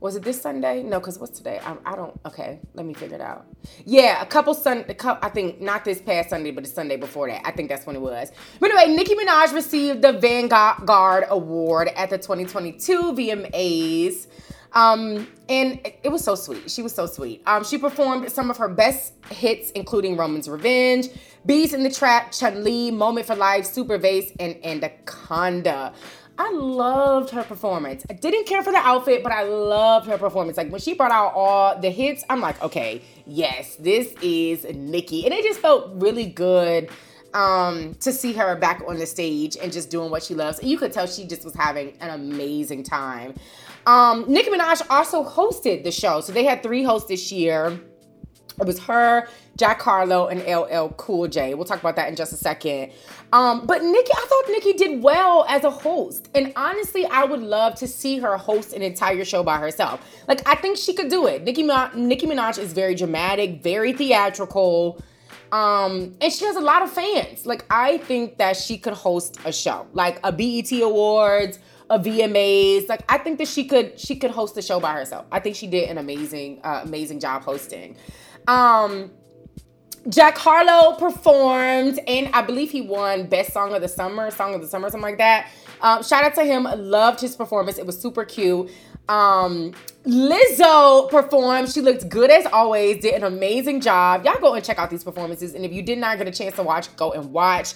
[0.02, 0.82] was it this Sunday?
[0.82, 1.60] No, because what's today?
[1.64, 2.20] I, I, don't.
[2.26, 3.46] Okay, let me figure it out.
[3.86, 4.84] Yeah, a couple Sun.
[5.00, 7.44] I think not this past Sunday, but the Sunday before that.
[7.46, 8.32] I think that's when it was.
[8.60, 14.26] But anyway, Nicki Minaj received the Vanguard Award at the 2022 VMAs.
[14.74, 16.72] Um, and it was so sweet.
[16.72, 17.42] She was so sweet.
[17.46, 21.08] Um, she performed some of her best hits, including Roman's Revenge,
[21.46, 25.94] Beez in the Trap, Chun Li, Moment for Life, Super Bass, and Anaconda.
[26.38, 28.06] I loved her performance.
[28.10, 30.58] I didn't care for the outfit, but I loved her performance.
[30.58, 35.26] Like when she brought out all the hits, I'm like, okay, yes, this is Nicki.
[35.26, 36.90] And it just felt really good
[37.34, 40.60] um, to see her back on the stage and just doing what she loves.
[40.60, 43.36] And you could tell she just was having an amazing time.
[43.86, 46.22] Um, Nicki Minaj also hosted the show.
[46.22, 47.80] So they had three hosts this year.
[48.60, 51.56] It was her, Jack Harlow, and LL Cool J.
[51.56, 52.92] We'll talk about that in just a second.
[53.34, 56.30] Um, but Nicki, I thought Nicki did well as a host.
[56.36, 60.06] And honestly, I would love to see her host an entire show by herself.
[60.28, 61.44] Like, I think she could do it.
[61.44, 65.02] Nicki, Nicki Minaj is very dramatic, very theatrical.
[65.52, 67.46] Um, and she has a lot of fans.
[67.46, 71.60] Like, I think that she could host a show, like a BET Awards,
[71.92, 72.90] a VMAs.
[72.90, 75.26] Like, I think that she could she could host the show by herself.
[75.32, 77.98] I think she did an amazing, uh, amazing job hosting.
[78.48, 79.12] Um,
[80.10, 84.62] Jack Harlow performed, and I believe he won Best Song of the Summer, Song of
[84.62, 85.52] the Summer, something like that.
[85.82, 86.64] Um, shout out to him.
[86.64, 87.78] Loved his performance.
[87.78, 88.72] It was super cute.
[89.10, 89.74] Um,
[90.06, 91.70] Lizzo performed.
[91.70, 93.02] She looked good as always.
[93.02, 94.26] Did an amazing job.
[94.26, 95.54] Y'all go and check out these performances.
[95.54, 97.74] And if you did not get a chance to watch, go and watch.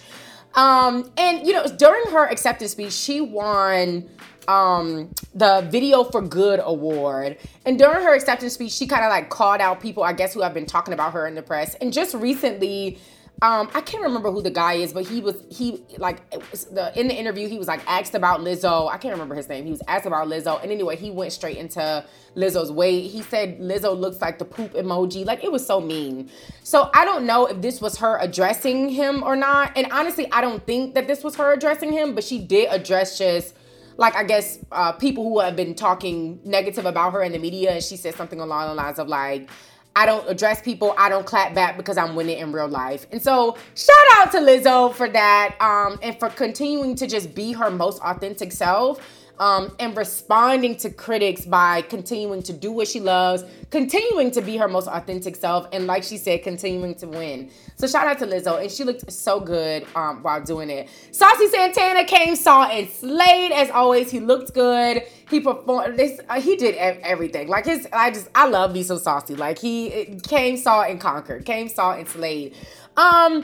[0.55, 4.09] Um, and you know, during her acceptance speech, she won
[4.47, 7.37] um the video for good award.
[7.65, 10.41] And during her acceptance speech she kind of like called out people i guess who
[10.41, 11.75] have been talking about her in the press.
[11.75, 12.99] And just recently
[13.41, 16.29] um i can't remember who the guy is but he was he like
[16.71, 18.89] the in the interview he was like asked about lizzo.
[18.89, 19.65] I can't remember his name.
[19.65, 20.61] He was asked about lizzo.
[20.61, 23.11] And anyway he went straight into lizzo's weight.
[23.11, 25.25] He said lizzo looks like the poop emoji.
[25.25, 26.29] Like it was so mean.
[26.63, 29.71] So i don't know if this was her addressing him or not.
[29.75, 33.17] And honestly i don't think that this was her addressing him but she did address
[33.17, 33.55] just
[33.97, 37.71] like I guess uh, people who have been talking negative about her in the media,
[37.71, 39.49] and she said something along the lines of like,
[39.95, 43.07] I don't address people, I don't clap back because I'm winning in real life.
[43.11, 47.53] And so shout out to Lizzo for that, um, and for continuing to just be
[47.53, 48.99] her most authentic self
[49.39, 54.57] um, and responding to critics by continuing to do what she loves, continuing to be
[54.57, 57.49] her most authentic self, and like she said, continuing to win.
[57.75, 60.89] So shout out to Lizzo, and she looked so good um, while doing it.
[61.11, 64.11] Saucy Santana came, saw, and slayed as always.
[64.11, 65.03] He looked good.
[65.29, 66.19] He performed this.
[66.29, 67.47] Uh, he did everything.
[67.47, 69.35] Like his, I just, I love me so saucy.
[69.35, 71.45] Like he came, saw, and conquered.
[71.45, 72.55] Came, saw, and slayed.
[72.97, 73.43] Um,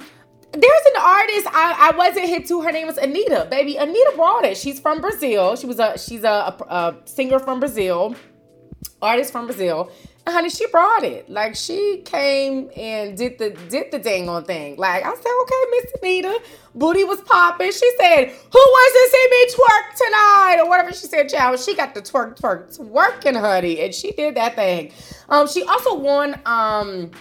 [0.54, 2.62] there's an artist I, I wasn't hit to.
[2.62, 4.58] Her name was Anitta, Baby, Anitta brought it.
[4.58, 5.56] She's from Brazil.
[5.56, 8.16] She was a she's a, a, a singer from Brazil,
[9.02, 9.92] artist from Brazil.
[10.26, 11.30] And honey, she brought it.
[11.30, 14.76] Like she came and did the did the dang on thing.
[14.76, 16.44] Like I said, okay, Miss Anitta,
[16.76, 17.72] booty was popping.
[17.72, 21.30] She said, "Who wants to see me twerk tonight?" or whatever she said.
[21.30, 24.92] Child, she got the twerk twerk twerking, honey, and she did that thing.
[25.30, 27.12] Um, she also won um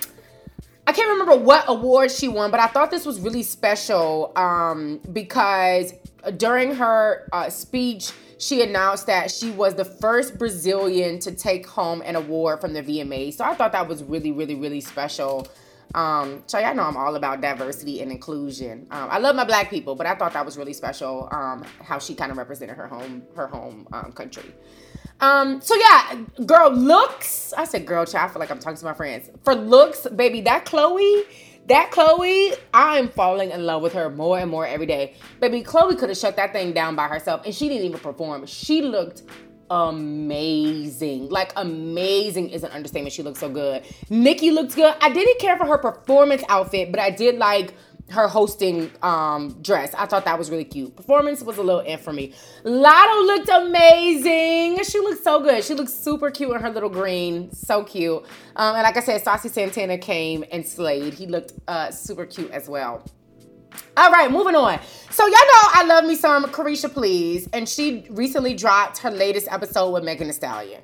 [0.91, 5.01] I can't remember what award she won, but I thought this was really special um,
[5.13, 5.95] because
[6.37, 12.03] during her uh, speech, she announced that she was the first Brazilian to take home
[12.05, 13.33] an award from the VMA.
[13.33, 15.47] So I thought that was really, really, really special.
[15.95, 18.89] Um, so y'all know I'm all about diversity and inclusion.
[18.91, 21.29] Um, I love my black people, but I thought that was really special.
[21.31, 24.53] Um, how she kind of represented her home, her home um, country.
[25.21, 27.53] Um, so yeah, girl looks.
[27.53, 28.31] I said girl child.
[28.31, 29.31] I feel like I'm talking to my friends.
[29.45, 31.25] For looks, baby, that Chloe,
[31.67, 35.15] that Chloe, I am falling in love with her more and more every day.
[35.41, 38.47] Baby, Chloe could have shut that thing down by herself and she didn't even perform.
[38.47, 39.23] She looked
[39.71, 41.29] amazing.
[41.29, 43.13] Like amazing is an understatement.
[43.13, 43.85] She looked so good.
[44.11, 44.95] Nicki looked good.
[45.01, 47.75] I didn't care for her performance outfit, but I did like
[48.11, 49.95] her hosting um, dress.
[49.95, 50.95] I thought that was really cute.
[50.97, 52.35] Performance was a little in for me.
[52.65, 54.83] Latto looked amazing.
[54.85, 55.65] She looked so good.
[55.65, 57.53] She looked super cute in her little green.
[57.53, 58.23] So cute.
[58.57, 61.15] Um, and like I said, Saucy Santana came and slayed.
[61.15, 63.05] He looked uh, super cute as well.
[63.97, 64.81] All right, moving on.
[65.11, 69.49] So y'all know I love me some Caresha Please, and she recently dropped her latest
[69.51, 70.81] episode with Megan Thee Stallion.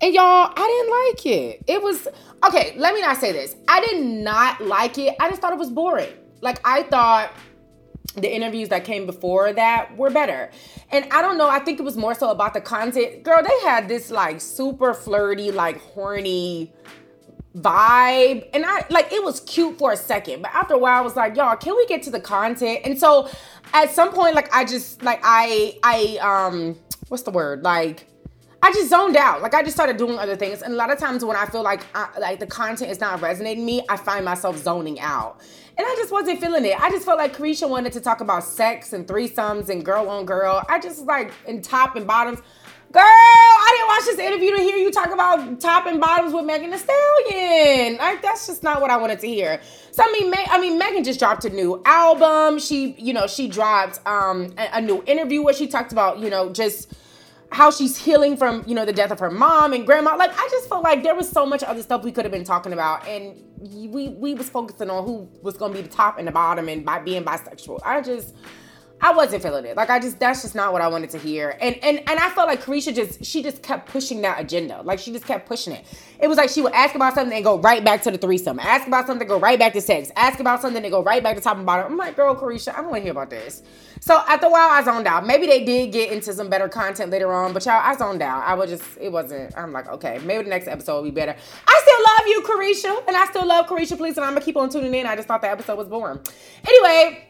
[0.00, 1.64] And y'all, I didn't like it.
[1.66, 2.08] It was
[2.46, 2.74] okay.
[2.78, 3.56] Let me not say this.
[3.68, 5.14] I did not like it.
[5.20, 6.12] I just thought it was boring.
[6.40, 7.32] Like I thought
[8.14, 10.50] the interviews that came before that were better.
[10.90, 13.22] And I don't know, I think it was more so about the content.
[13.22, 16.72] Girl, they had this like super flirty, like horny
[17.56, 18.48] vibe.
[18.52, 21.16] And I like it was cute for a second, but after a while I was
[21.16, 22.80] like, y'all, can we get to the content?
[22.84, 23.30] And so
[23.72, 26.76] at some point, like I just like I I um
[27.08, 27.62] what's the word?
[27.62, 28.06] Like
[28.62, 29.42] I just zoned out.
[29.42, 31.62] Like I just started doing other things, and a lot of times when I feel
[31.62, 35.40] like I, like the content is not resonating me, I find myself zoning out,
[35.80, 36.78] and I just wasn't feeling it.
[36.78, 40.26] I just felt like Caresha wanted to talk about sex and threesomes and girl on
[40.26, 40.62] girl.
[40.68, 42.40] I just like in top and bottoms.
[42.92, 46.44] Girl, I didn't watch this interview to hear you talk about top and bottoms with
[46.44, 47.96] Megan Thee Stallion.
[47.96, 49.58] Like that's just not what I wanted to hear.
[49.92, 52.58] So I mean, I mean, Megan just dropped a new album.
[52.58, 56.28] She, you know, she dropped um a, a new interview where she talked about, you
[56.28, 56.92] know, just
[57.52, 60.16] how she's healing from you know the death of her mom and grandma.
[60.16, 62.44] Like i just felt like there was so much other stuff we could have been
[62.44, 66.18] talking about and we we was focusing on who was going to be the top
[66.18, 67.80] and the bottom and by being bisexual.
[67.84, 68.34] I just
[69.02, 69.76] I wasn't feeling it.
[69.76, 71.56] Like I just that's just not what I wanted to hear.
[71.60, 74.82] And and and I felt like Caresha just she just kept pushing that agenda.
[74.82, 75.86] Like she just kept pushing it.
[76.18, 78.58] It was like she would ask about something and go right back to the threesome.
[78.58, 80.10] Ask about something, go right back to sex.
[80.16, 81.92] Ask about something and go right back to top and bottom.
[81.92, 83.62] I'm like, girl, Caresha, I don't want to hear about this.
[84.00, 85.26] So after a while, I zoned out.
[85.26, 88.42] Maybe they did get into some better content later on, but y'all, I zoned out.
[88.44, 89.56] I was just, it wasn't.
[89.56, 91.34] I'm like, okay, maybe the next episode will be better.
[91.66, 94.56] I still love you, Caresha, and I still love Caresha, please, and I'm gonna keep
[94.56, 95.06] on tuning in.
[95.06, 96.20] I just thought the episode was boring.
[96.66, 97.29] Anyway.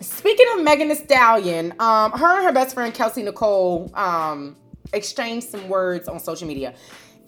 [0.00, 4.56] Speaking of Megan Thee Stallion, um, her and her best friend Kelsey Nicole um,
[4.92, 6.74] exchanged some words on social media.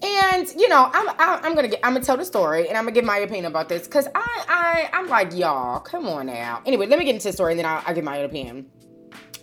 [0.03, 2.85] And you know, I'm I, am gonna get I'm gonna tell the story and I'm
[2.85, 6.61] gonna give my opinion about this because I I I'm like y'all, come on now.
[6.67, 8.67] Anyway, let me get into the story and then I'll, I'll give my opinion,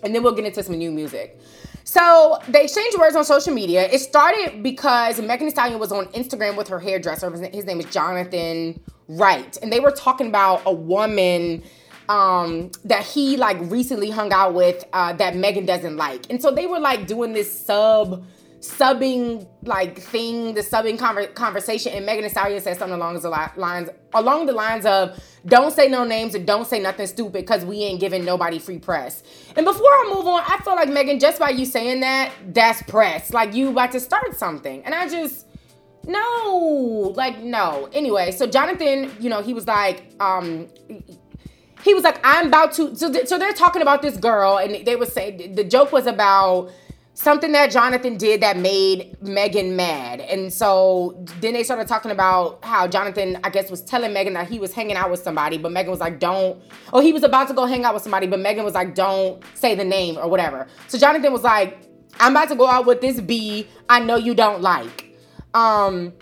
[0.03, 1.39] and then we'll get into some new music.
[1.85, 3.89] So they exchanged words on social media.
[3.89, 7.31] It started because Megan Thee Stallion was on Instagram with her hairdresser.
[7.31, 11.63] His name is Jonathan Wright, and they were talking about a woman
[12.09, 16.29] um that he like recently hung out with uh that Megan doesn't like.
[16.29, 18.25] And so they were like doing this sub
[18.63, 23.29] subbing like thing, the subbing conver- conversation, and Megan Thee Stallion said something along the
[23.29, 27.65] lines along the lines of "Don't say no names and don't say nothing stupid because
[27.65, 29.21] we ain't giving nobody free press."
[29.57, 32.81] And before I move on, I feel like Megan, just by you saying that, that's
[32.83, 33.33] press.
[33.33, 35.45] Like you about to start something, and I just
[36.05, 37.89] no, like no.
[37.93, 40.67] Anyway, so Jonathan, you know, he was like, um,
[41.83, 42.95] he was like, I'm about to.
[42.95, 46.07] So, th- so they're talking about this girl, and they would say the joke was
[46.07, 46.71] about
[47.15, 50.19] something that Jonathan did that made Megan mad.
[50.19, 54.49] And so then they started talking about how Jonathan, I guess, was telling Megan that
[54.49, 56.61] he was hanging out with somebody, but Megan was like, don't.
[56.91, 59.43] Oh, he was about to go hang out with somebody, but Megan was like, don't
[59.53, 60.67] say the name or whatever.
[60.87, 61.87] So Jonathan was like,
[62.19, 65.15] I'm about to go out with this B I know you don't like.
[65.53, 66.13] Um,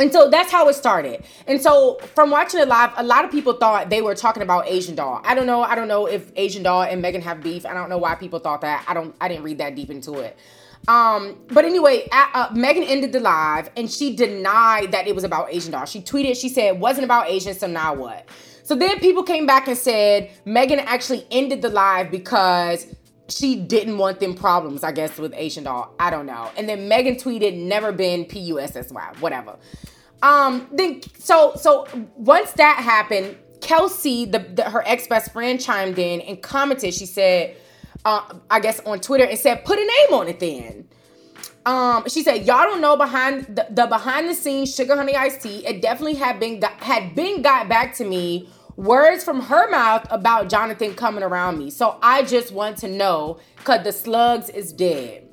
[0.00, 1.24] And so that's how it started.
[1.46, 4.66] And so from watching it live, a lot of people thought they were talking about
[4.66, 5.20] Asian doll.
[5.24, 5.62] I don't know.
[5.62, 7.66] I don't know if Asian doll and Megan have beef.
[7.66, 8.84] I don't know why people thought that.
[8.88, 9.14] I don't.
[9.20, 10.38] I didn't read that deep into it.
[10.88, 15.52] Um, but anyway, uh, Megan ended the live and she denied that it was about
[15.52, 15.84] Asian doll.
[15.84, 18.26] She tweeted, she said it wasn't about Asian, so now what?
[18.62, 22.86] So then people came back and said Megan actually ended the live because
[23.30, 25.94] she didn't want them problems, I guess, with Asian doll.
[25.98, 26.50] I don't know.
[26.56, 29.56] And then Megan tweeted, never been P-U-S-S-Y, whatever.
[30.22, 36.20] Um, then so so once that happened, Kelsey, the, the her ex-best friend, chimed in
[36.20, 36.92] and commented.
[36.92, 37.56] She said,
[38.04, 40.88] uh, I guess on Twitter and said, put a name on it then.
[41.66, 45.42] Um, she said, y'all don't know behind the, the behind the scenes sugar honey iced
[45.42, 45.66] tea.
[45.66, 48.48] It definitely had been got, had been got back to me
[48.80, 51.70] words from her mouth about Jonathan coming around me.
[51.70, 55.28] So I just want to know because the slugs is dead.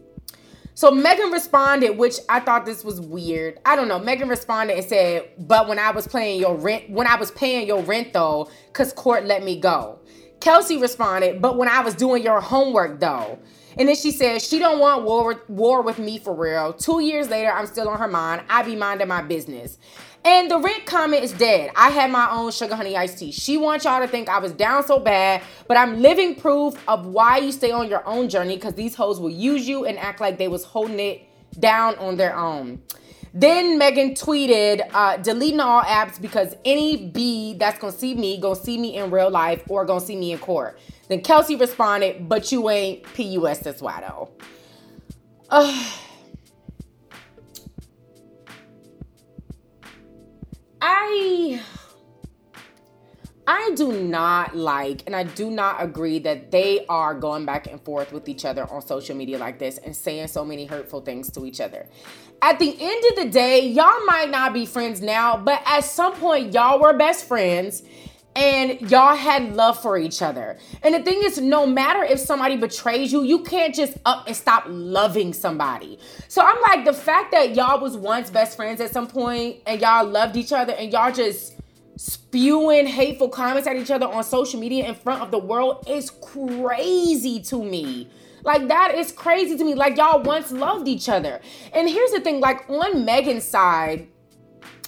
[0.74, 3.60] So Megan responded, which I thought this was weird.
[3.66, 4.00] I don't know.
[4.00, 7.66] Megan responded and said, "But when I was paying your rent, when I was paying
[7.66, 10.00] your rent though, cause court let me go."
[10.40, 13.40] Kelsey responded, "But when I was doing your homework though."
[13.80, 16.74] And then she says she don't want war war with me for real.
[16.74, 18.44] Two years later, I'm still on her mind.
[18.50, 19.78] I be minding my business.
[20.26, 21.72] And the rent comment is dead.
[21.76, 23.32] I had my own sugar honey iced tea.
[23.32, 27.06] She wants y'all to think I was down so bad, but I'm living proof of
[27.06, 30.20] why you stay on your own journey because these hoes will use you and act
[30.20, 31.22] like they was holding it
[31.60, 32.82] down on their own.
[33.40, 38.56] Then Megan tweeted, uh, deleting all apps because any B that's gonna see me, gonna
[38.56, 40.80] see me in real life or gonna see me in court.
[41.08, 44.32] Then Kelsey responded, but you ain't P-U-S-S-Y though.
[45.52, 45.72] Uh,
[50.82, 51.62] I
[53.50, 57.80] I do not like and I do not agree that they are going back and
[57.82, 61.32] forth with each other on social media like this and saying so many hurtful things
[61.32, 61.88] to each other.
[62.42, 66.14] At the end of the day, y'all might not be friends now, but at some
[66.14, 67.84] point y'all were best friends
[68.36, 70.58] and y'all had love for each other.
[70.84, 74.36] And the thing is, no matter if somebody betrays you, you can't just up and
[74.36, 75.98] stop loving somebody.
[76.28, 79.82] So I'm like, the fact that y'all was once best friends at some point and
[79.82, 81.56] y'all loved each other and y'all just
[81.96, 86.12] spewing hateful comments at each other on social media in front of the world is
[86.12, 88.08] crazy to me.
[88.48, 89.76] Like that is crazy to me.
[89.76, 91.42] Like y'all once loved each other.
[91.74, 94.08] And here's the thing, like on Megan's side,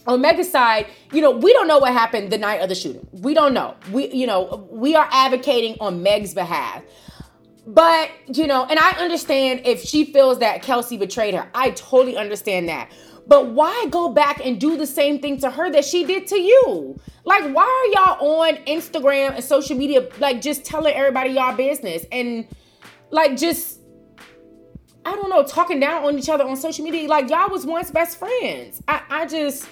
[0.08, 3.06] on Mega's side, you know, we don't know what happened the night of the shooting.
[3.12, 3.76] We don't know.
[3.92, 6.84] We, you know, we are advocating on Meg's behalf.
[7.68, 11.50] But, you know, and I understand if she feels that Kelsey betrayed her.
[11.54, 12.90] I totally understand that.
[13.28, 16.40] But why go back and do the same thing to her that she did to
[16.40, 16.98] you?
[17.26, 22.06] Like, why are y'all on Instagram and social media, like, just telling everybody y'all business
[22.10, 22.48] and,
[23.12, 23.80] like, just,
[25.06, 27.08] I don't know, talking down on each other on social media?
[27.08, 28.82] Like, y'all was once best friends.
[28.88, 29.68] I, I just,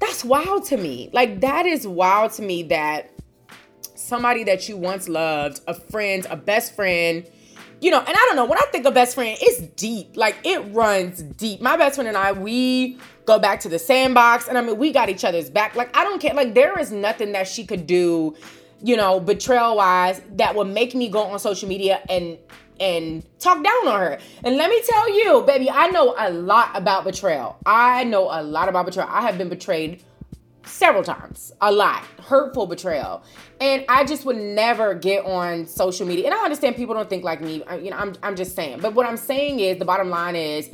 [0.00, 1.10] that's wild to me.
[1.12, 3.12] Like that is wild to me that
[3.94, 7.26] somebody that you once loved, a friend, a best friend,
[7.80, 10.16] you know, and I don't know, when I think of best friend, it's deep.
[10.16, 11.60] Like it runs deep.
[11.60, 14.90] My best friend and I, we go back to the sandbox and I mean, we
[14.90, 15.76] got each other's back.
[15.76, 16.34] Like I don't care.
[16.34, 18.34] Like there is nothing that she could do,
[18.82, 22.38] you know, betrayal wise that would make me go on social media and
[22.80, 24.18] and talk down on her.
[24.42, 27.58] And let me tell you, baby, I know a lot about betrayal.
[27.66, 29.08] I know a lot about betrayal.
[29.10, 30.02] I have been betrayed
[30.64, 33.22] several times, a lot, hurtful betrayal.
[33.60, 36.26] And I just would never get on social media.
[36.26, 37.62] And I understand people don't think like me.
[37.82, 38.80] You know, I'm I'm just saying.
[38.80, 40.70] But what I'm saying is the bottom line is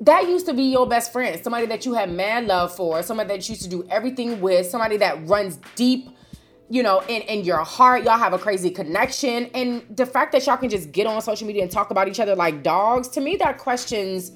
[0.00, 3.28] that used to be your best friend, somebody that you had mad love for, somebody
[3.28, 6.08] that you used to do everything with, somebody that runs deep
[6.70, 9.50] you know, in, in your heart, y'all have a crazy connection.
[9.54, 12.20] And the fact that y'all can just get on social media and talk about each
[12.20, 14.30] other like dogs, to me, that questions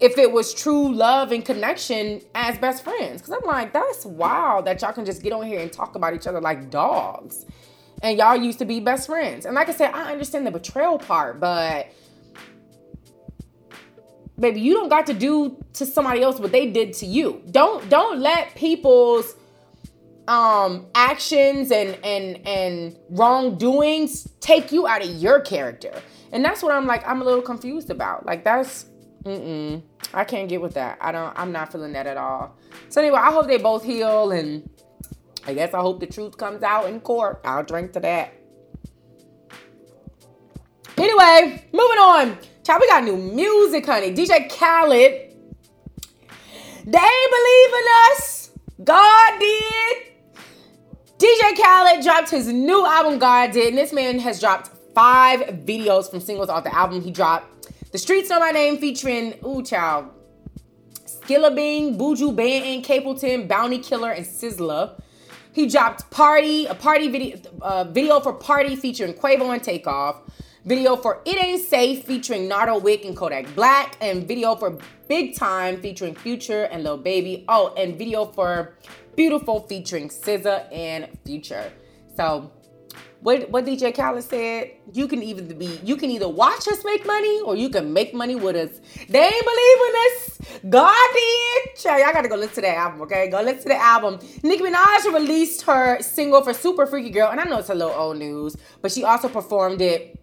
[0.00, 3.22] if it was true love and connection as best friends.
[3.22, 6.12] Cause I'm like, that's wild that y'all can just get on here and talk about
[6.12, 7.46] each other like dogs.
[8.02, 9.46] And y'all used to be best friends.
[9.46, 11.90] And like I said, I understand the betrayal part, but
[14.38, 17.40] baby, you don't got to do to somebody else what they did to you.
[17.50, 19.36] Don't don't let people's
[20.28, 25.92] um actions and and and wrongdoings take you out of your character.
[26.32, 28.24] And that's what i'm like i'm a little confused about.
[28.24, 28.86] Like that's
[29.24, 29.82] mm-mm.
[30.14, 30.98] I can't get with that.
[31.00, 32.56] I don't i'm not feeling that at all.
[32.88, 34.68] So anyway i hope they both heal and
[35.46, 37.40] i guess i hope the truth comes out in court.
[37.44, 38.32] I'll drink to that.
[40.96, 42.38] Anyway moving on.
[42.64, 44.14] Child we got new music honey.
[44.14, 45.30] Dj khaled.
[46.84, 48.50] They believe in us.
[48.84, 50.11] God did
[51.22, 56.10] DJ Khaled dropped his new album, God Did, and this man has dropped five videos
[56.10, 57.00] from singles off the album.
[57.00, 60.06] He dropped The Streets Know My Name featuring, ooh, child,
[61.06, 65.00] Skillibeng, Buju Banton, Capleton, Bounty Killer, and Sizzla.
[65.52, 70.22] He dropped Party, a party video, uh, video for Party featuring Quavo and Takeoff.
[70.64, 73.96] Video for It Ain't Safe featuring Nardo Wick and Kodak Black.
[74.00, 77.44] And video for Big Time featuring Future and Lil Baby.
[77.48, 78.74] Oh, and video for
[79.14, 81.70] Beautiful featuring SZA and Future.
[82.16, 82.50] So
[83.20, 87.06] what what DJ Khaled said, you can either be you can either watch us make
[87.06, 88.80] money or you can make money with us.
[89.08, 90.38] They ain't believing us.
[90.68, 91.84] God did.
[91.84, 93.28] Y'all gotta go listen to that album, okay?
[93.28, 94.18] Go listen to the album.
[94.42, 97.94] Nicki Minaj released her single for Super Freaky Girl, and I know it's a little
[97.94, 100.18] old news, but she also performed it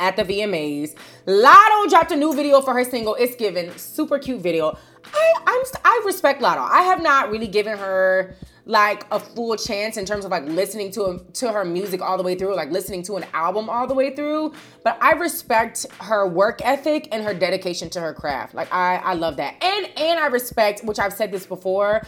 [0.00, 0.94] at the VMAs.
[1.26, 3.14] Latto dropped a new video for her single.
[3.14, 4.76] It's given super cute video.
[5.12, 6.68] I I'm I respect Latto.
[6.68, 8.34] I have not really given her
[8.66, 12.22] like a full chance in terms of like listening to to her music all the
[12.22, 14.52] way through, like listening to an album all the way through.
[14.82, 18.54] But I respect her work ethic and her dedication to her craft.
[18.54, 19.62] Like I I love that.
[19.62, 22.02] And and I respect, which I've said this before,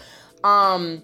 [0.44, 1.02] um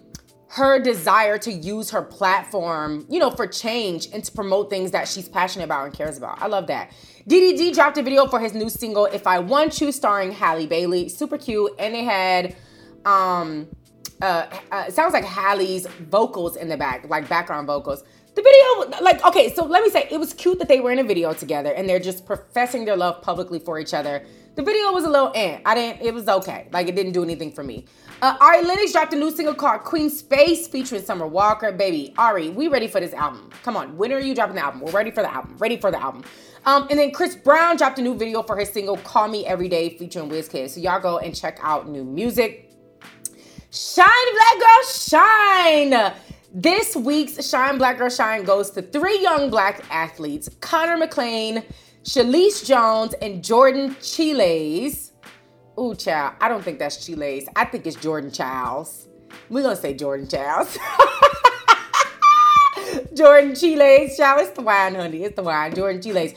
[0.53, 5.07] her desire to use her platform, you know, for change and to promote things that
[5.07, 6.39] she's passionate about and cares about.
[6.39, 6.91] I love that.
[7.27, 11.09] DDG dropped a video for his new single "If I Want You" starring Halle Bailey.
[11.09, 12.55] Super cute, and they had
[13.03, 13.67] um
[14.21, 18.03] uh, uh, sounds like Halle's vocals in the back, like background vocals.
[18.35, 20.99] The video, like, okay, so let me say, it was cute that they were in
[20.99, 24.23] a video together and they're just professing their love publicly for each other.
[24.55, 25.59] The video was a little eh.
[25.65, 26.67] I didn't, it was okay.
[26.71, 27.85] Like, it didn't do anything for me.
[28.21, 31.71] Uh, Ari Lennox dropped a new single called Queen Space featuring Summer Walker.
[31.71, 33.49] Baby, Ari, we ready for this album.
[33.63, 34.81] Come on, when are you dropping the album?
[34.81, 35.57] We're ready for the album.
[35.57, 36.23] Ready for the album.
[36.65, 39.67] Um, and then Chris Brown dropped a new video for his single Call Me Every
[39.67, 40.69] Day featuring Wizkid.
[40.69, 42.71] So y'all go and check out new music.
[43.71, 46.13] Shine Black Girl Shine.
[46.53, 51.65] This week's Shine Black Girl Shine goes to three young black athletes Konnor McClain,
[52.03, 55.13] Shilese Jones, and Jordan Chiles.
[55.79, 56.35] Ooh, child.
[56.41, 57.45] I don't think that's Chiles.
[57.55, 59.07] I think it's Jordan Childs.
[59.49, 60.77] We're going to say Jordan Childs.
[63.23, 64.17] Jordan Chiles.
[64.17, 65.23] Child, it's the wine, honey.
[65.23, 65.73] It's the wine.
[65.73, 66.33] Jordan Chiles.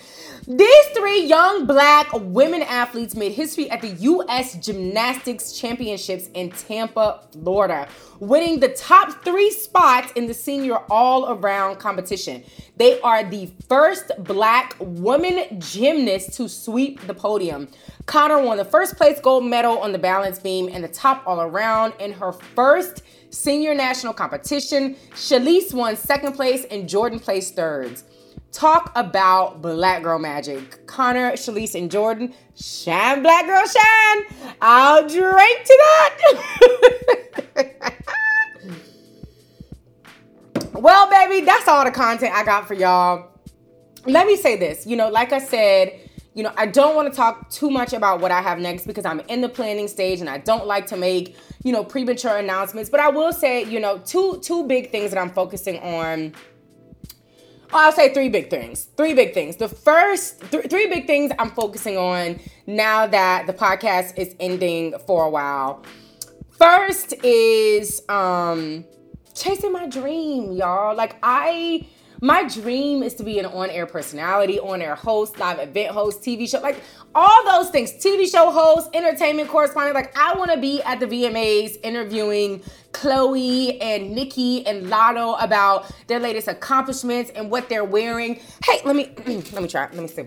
[0.46, 4.54] These three young black women athletes made history at the U.S.
[4.64, 7.88] Gymnastics Championships in Tampa, Florida,
[8.20, 12.44] winning the top three spots in the senior all around competition.
[12.76, 17.66] They are the first black woman gymnast to sweep the podium.
[18.04, 21.40] Konnor won the first place gold medal on the balance beam and the top all
[21.40, 24.94] around in her first senior national competition.
[25.12, 28.04] Shilese won second place and Jordan placed thirds
[28.56, 30.86] talk about black girl magic.
[30.86, 34.24] Konnor, Shilese, and Jordan, shine, black girl, shine.
[34.62, 36.18] I'll drink to that.
[40.72, 43.28] well, baby, that's all the content I got for y'all.
[44.06, 44.86] Let me say this.
[44.86, 46.05] You know, like I said,
[46.36, 49.06] you know, I don't want to talk too much about what I have next because
[49.06, 51.34] I'm in the planning stage and I don't like to make,
[51.64, 52.90] you know, premature announcements.
[52.90, 56.34] But I will say, you know, two two big things that I'm focusing on
[57.72, 58.84] Oh, I'll say three big things.
[58.96, 59.56] Three big things.
[59.56, 64.94] The first th- three big things I'm focusing on now that the podcast is ending
[65.06, 65.82] for a while.
[66.50, 68.84] First is um
[69.34, 70.94] chasing my dream, y'all.
[70.94, 71.86] Like I
[72.20, 76.60] my dream is to be an on-air personality, on-air host, live event host, TV show,
[76.60, 76.80] like
[77.14, 77.92] all those things.
[77.92, 79.94] TV show host, entertainment correspondent.
[79.94, 82.62] Like I want to be at the VMAs interviewing
[82.92, 88.40] Chloe and Nicki and Latto about their latest accomplishments and what they're wearing.
[88.64, 89.12] Hey, let me
[89.52, 89.82] let me try.
[89.82, 90.24] Let me see.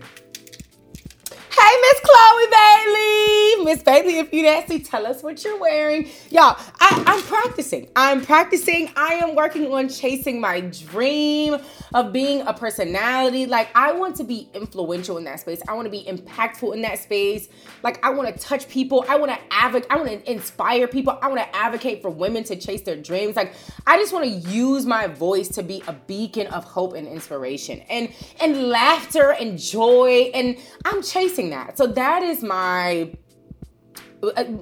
[1.52, 3.64] Hey, Miss Chloe Bailey.
[3.64, 6.08] Miss Bailey, if you nasty, tell us what you're wearing.
[6.30, 6.58] Y'all,
[6.90, 7.88] I, I'm practicing.
[7.94, 8.90] I'm practicing.
[8.96, 11.56] I am working on chasing my dream
[11.94, 13.46] of being a personality.
[13.46, 15.60] Like, I want to be influential in that space.
[15.68, 17.48] I want to be impactful in that space.
[17.84, 19.04] Like, I want to touch people.
[19.08, 19.90] I want to advocate.
[19.90, 21.16] I want to inspire people.
[21.22, 23.36] I want to advocate for women to chase their dreams.
[23.36, 23.54] Like,
[23.86, 27.80] I just want to use my voice to be a beacon of hope and inspiration
[27.88, 30.30] and and laughter and joy.
[30.34, 31.78] And I'm chasing that.
[31.78, 33.12] So that is my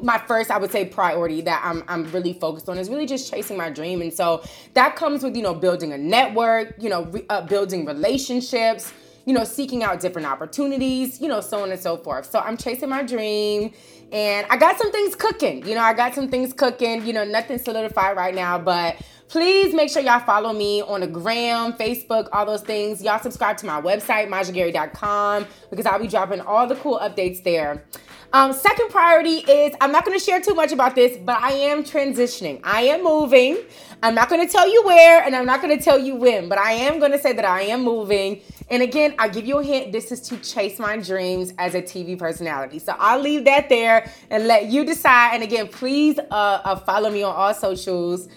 [0.03, 3.31] my first i would say priority that i'm i'm really focused on is really just
[3.31, 4.03] chasing my dream.
[4.03, 4.43] And so
[4.75, 8.93] that comes with you know building a network you know re, uh, building relationships
[9.25, 12.31] you know seeking out different opportunities you know so on and so forth.
[12.31, 13.73] So i'm chasing my dream
[14.13, 15.67] and i got some things cooking.
[15.67, 17.05] You know i got some things cooking.
[17.07, 18.97] You know nothing solidified right now but
[19.29, 23.03] Please make sure y'all follow me on the gram, Facebook, all those things.
[23.03, 27.85] Y'all subscribe to my website, majagary.com, because I'll be dropping all the cool updates there.
[28.33, 31.53] Um, second priority is I'm not going to share too much about this, but I
[31.53, 32.61] am transitioning.
[32.65, 33.59] I am moving.
[34.03, 36.49] I'm not going to tell you where and I'm not going to tell you when,
[36.49, 38.41] but I am going to say that I am moving.
[38.71, 39.93] And again, I'll give you a hint.
[39.93, 42.79] This is to chase my dreams as a TV personality.
[42.79, 45.35] So I'll leave that there and let you decide.
[45.35, 48.29] And again, please uh, uh, follow me on all socials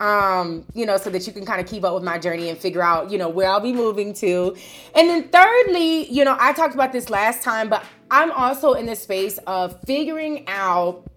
[0.00, 2.58] um, you know, so that you can kind of keep up with my journey and
[2.58, 4.56] figure out, you know, where I'll be moving to.
[4.94, 8.86] And then thirdly, you know, I talked about this last time, but I'm also in
[8.86, 11.09] the space of figuring out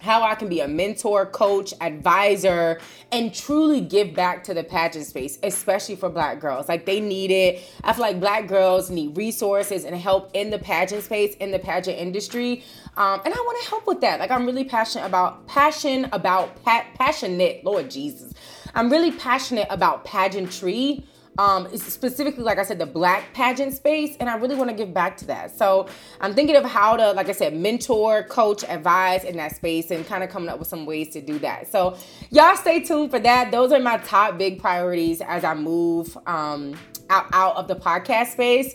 [0.00, 2.80] how I can be a mentor, coach, advisor,
[3.12, 6.68] and truly give back to the pageant space, especially for black girls.
[6.68, 7.62] Like they need it.
[7.84, 11.58] I feel like black girls need resources and help in the pageant space, in the
[11.58, 12.64] pageant industry.
[12.96, 14.20] Um, and I want to help with that.
[14.20, 18.32] Like I'm really passionate about passion about pa- passionate, Lord Jesus.
[18.74, 21.04] I'm really passionate about pageantry
[21.38, 24.92] um, specifically, like I said, the black pageant space, and I really want to give
[24.92, 25.56] back to that.
[25.56, 25.88] So
[26.20, 30.06] I'm thinking of how to, like I said, mentor, coach, advise in that space, and
[30.06, 31.68] kind of coming up with some ways to do that.
[31.68, 31.96] So
[32.30, 33.50] y'all stay tuned for that.
[33.52, 36.78] Those are my top big priorities as I move um,
[37.08, 38.74] out out of the podcast space,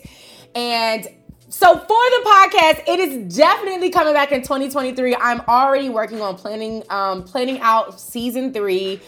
[0.54, 1.06] and.
[1.48, 5.14] So for the podcast, it is definitely coming back in 2023.
[5.14, 9.00] I'm already working on planning um planning out season 3.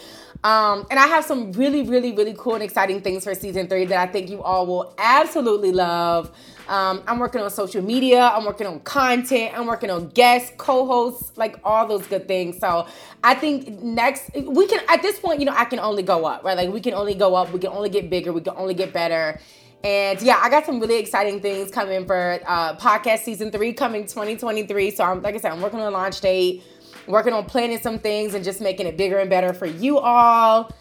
[0.43, 3.85] Um, and I have some really, really, really cool and exciting things for season three
[3.85, 6.31] that I think you all will absolutely love.
[6.69, 10.85] Um, I'm working on social media, I'm working on content, I'm working on guests, co
[10.85, 12.59] hosts, like all those good things.
[12.59, 12.87] So
[13.23, 16.43] I think next, we can, at this point, you know, I can only go up,
[16.43, 16.55] right?
[16.55, 18.93] Like we can only go up, we can only get bigger, we can only get
[18.93, 19.39] better.
[19.83, 24.03] And yeah, I got some really exciting things coming for uh, podcast season three coming
[24.03, 24.91] 2023.
[24.91, 26.63] So I'm, like I said, I'm working on a launch date
[27.09, 30.71] working on planning some things and just making it bigger and better for you all.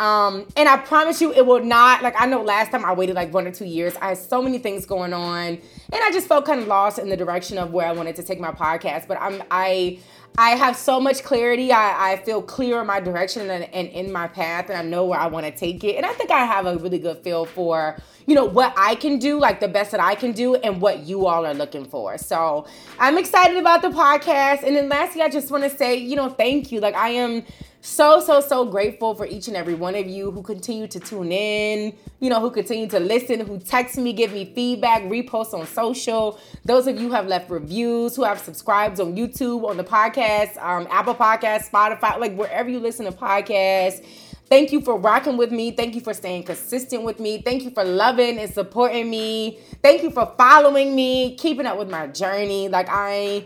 [0.00, 3.16] Um, and I promise you, it will not like I know last time I waited
[3.16, 3.96] like one or two years.
[3.96, 5.60] I had so many things going on, and
[5.92, 8.38] I just felt kind of lost in the direction of where I wanted to take
[8.38, 9.08] my podcast.
[9.08, 9.98] But I'm I
[10.36, 11.72] I have so much clarity.
[11.72, 15.04] I, I feel clear in my direction and, and in my path, and I know
[15.04, 15.96] where I want to take it.
[15.96, 19.18] And I think I have a really good feel for you know what I can
[19.18, 22.18] do, like the best that I can do, and what you all are looking for.
[22.18, 22.66] So
[23.00, 24.62] I'm excited about the podcast.
[24.62, 26.78] And then lastly, I just want to say, you know, thank you.
[26.78, 27.42] Like I am
[27.80, 31.30] so so so grateful for each and every one of you who continue to tune
[31.30, 35.64] in you know who continue to listen who text me give me feedback repost on
[35.66, 40.56] social those of you have left reviews who have subscribed on youtube on the podcast
[40.62, 44.04] um, apple podcast spotify like wherever you listen to podcasts
[44.48, 45.72] Thank you for rocking with me.
[45.72, 47.42] Thank you for staying consistent with me.
[47.42, 49.58] Thank you for loving and supporting me.
[49.82, 52.68] Thank you for following me, keeping up with my journey.
[52.68, 53.44] Like I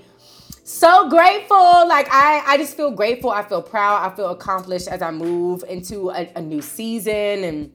[0.64, 1.88] so grateful.
[1.88, 3.30] Like I I just feel grateful.
[3.30, 4.10] I feel proud.
[4.10, 7.72] I feel accomplished as I move into a, a new season and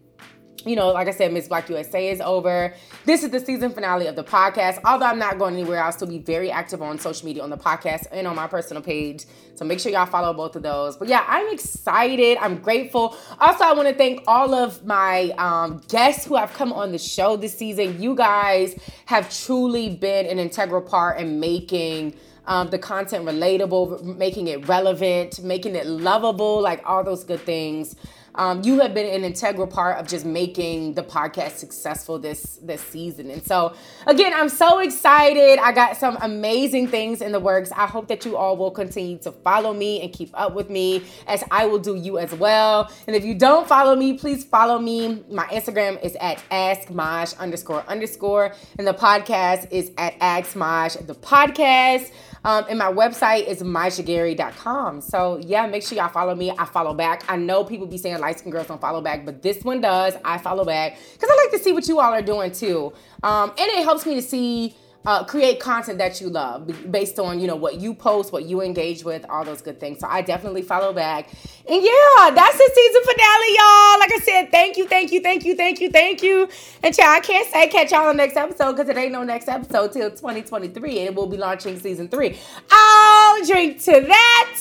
[0.65, 2.73] you know, like I said, Miss Black USA is over.
[3.05, 4.79] This is the season finale of the podcast.
[4.83, 7.57] Although I'm not going anywhere, I'll still be very active on social media on the
[7.57, 9.25] podcast and on my personal page.
[9.55, 10.97] So make sure y'all follow both of those.
[10.97, 12.37] But yeah, I'm excited.
[12.41, 13.15] I'm grateful.
[13.39, 16.97] Also, I want to thank all of my um, guests who have come on the
[16.97, 18.01] show this season.
[18.01, 22.15] You guys have truly been an integral part in making.
[22.47, 27.95] Um, the content relatable, making it relevant, making it lovable, like all those good things.
[28.37, 32.81] Um, you have been an integral part of just making the podcast successful this this
[32.81, 33.31] season.
[33.31, 33.73] And so
[34.05, 35.57] again, I'm so excited.
[35.59, 37.71] I got some amazing things in the works.
[37.75, 41.03] I hope that you all will continue to follow me and keep up with me
[41.25, 42.91] as I will do you as well.
[43.07, 45.23] And if you don't follow me, please follow me.
[45.31, 52.11] My Instagram is at askmaj underscore underscore, and the podcast is at askmaj the podcast.
[52.47, 55.01] Um, and my website is myshagari.com.
[55.01, 56.49] So yeah, make sure y'all follow me.
[56.57, 57.25] I follow back.
[57.27, 60.13] I know people be saying light skin girls don't follow back, but this one does.
[60.23, 62.93] I follow back because I like to see what you all are doing too.
[63.21, 64.77] Um, and it helps me to see
[65.07, 68.61] uh, create content that you love based on you know what you post what you
[68.61, 69.99] engage with all those good things.
[69.99, 71.29] So i definitely follow back.
[71.65, 73.99] And yeah that's the season finale y'all.
[73.99, 76.49] Like i said thank you thank you thank you thank you thank you.
[76.83, 79.23] And y'all i can't say catch y'all on the next episode because it ain't no
[79.23, 82.37] next episode till 2023 and we'll be launching season three.
[82.69, 84.59] I'll drink to that.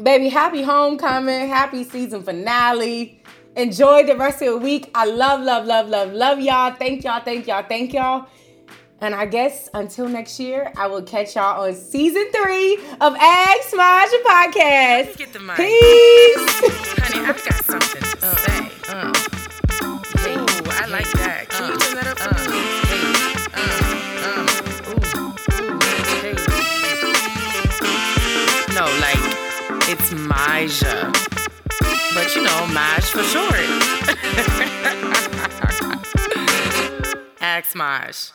[0.00, 3.17] Baby happy homecoming happy season finale
[3.58, 4.88] Enjoy the rest of your week.
[4.94, 6.72] I love, love, love, love, love y'all.
[6.74, 8.26] Thank y'all, thank y'all, thank y'all.
[9.00, 13.74] And I guess until next year, I will catch y'all on season three of Ask
[13.74, 15.16] Maj Podcast.
[15.16, 15.56] Get the mic.
[15.56, 16.36] Peace.
[17.02, 18.70] Honey, I've got something to Uh, say.
[18.88, 19.12] Uh.
[20.28, 21.48] Ooh, I like that.
[21.48, 22.58] Can you turn that up for me?
[23.54, 23.58] Uh,
[24.24, 25.02] uh, ooh,
[26.22, 26.34] hey.
[28.72, 29.24] No, like,
[29.88, 31.27] it's Maja.
[32.18, 33.54] But you know, Maj for short.
[37.40, 38.32] Ask Maj.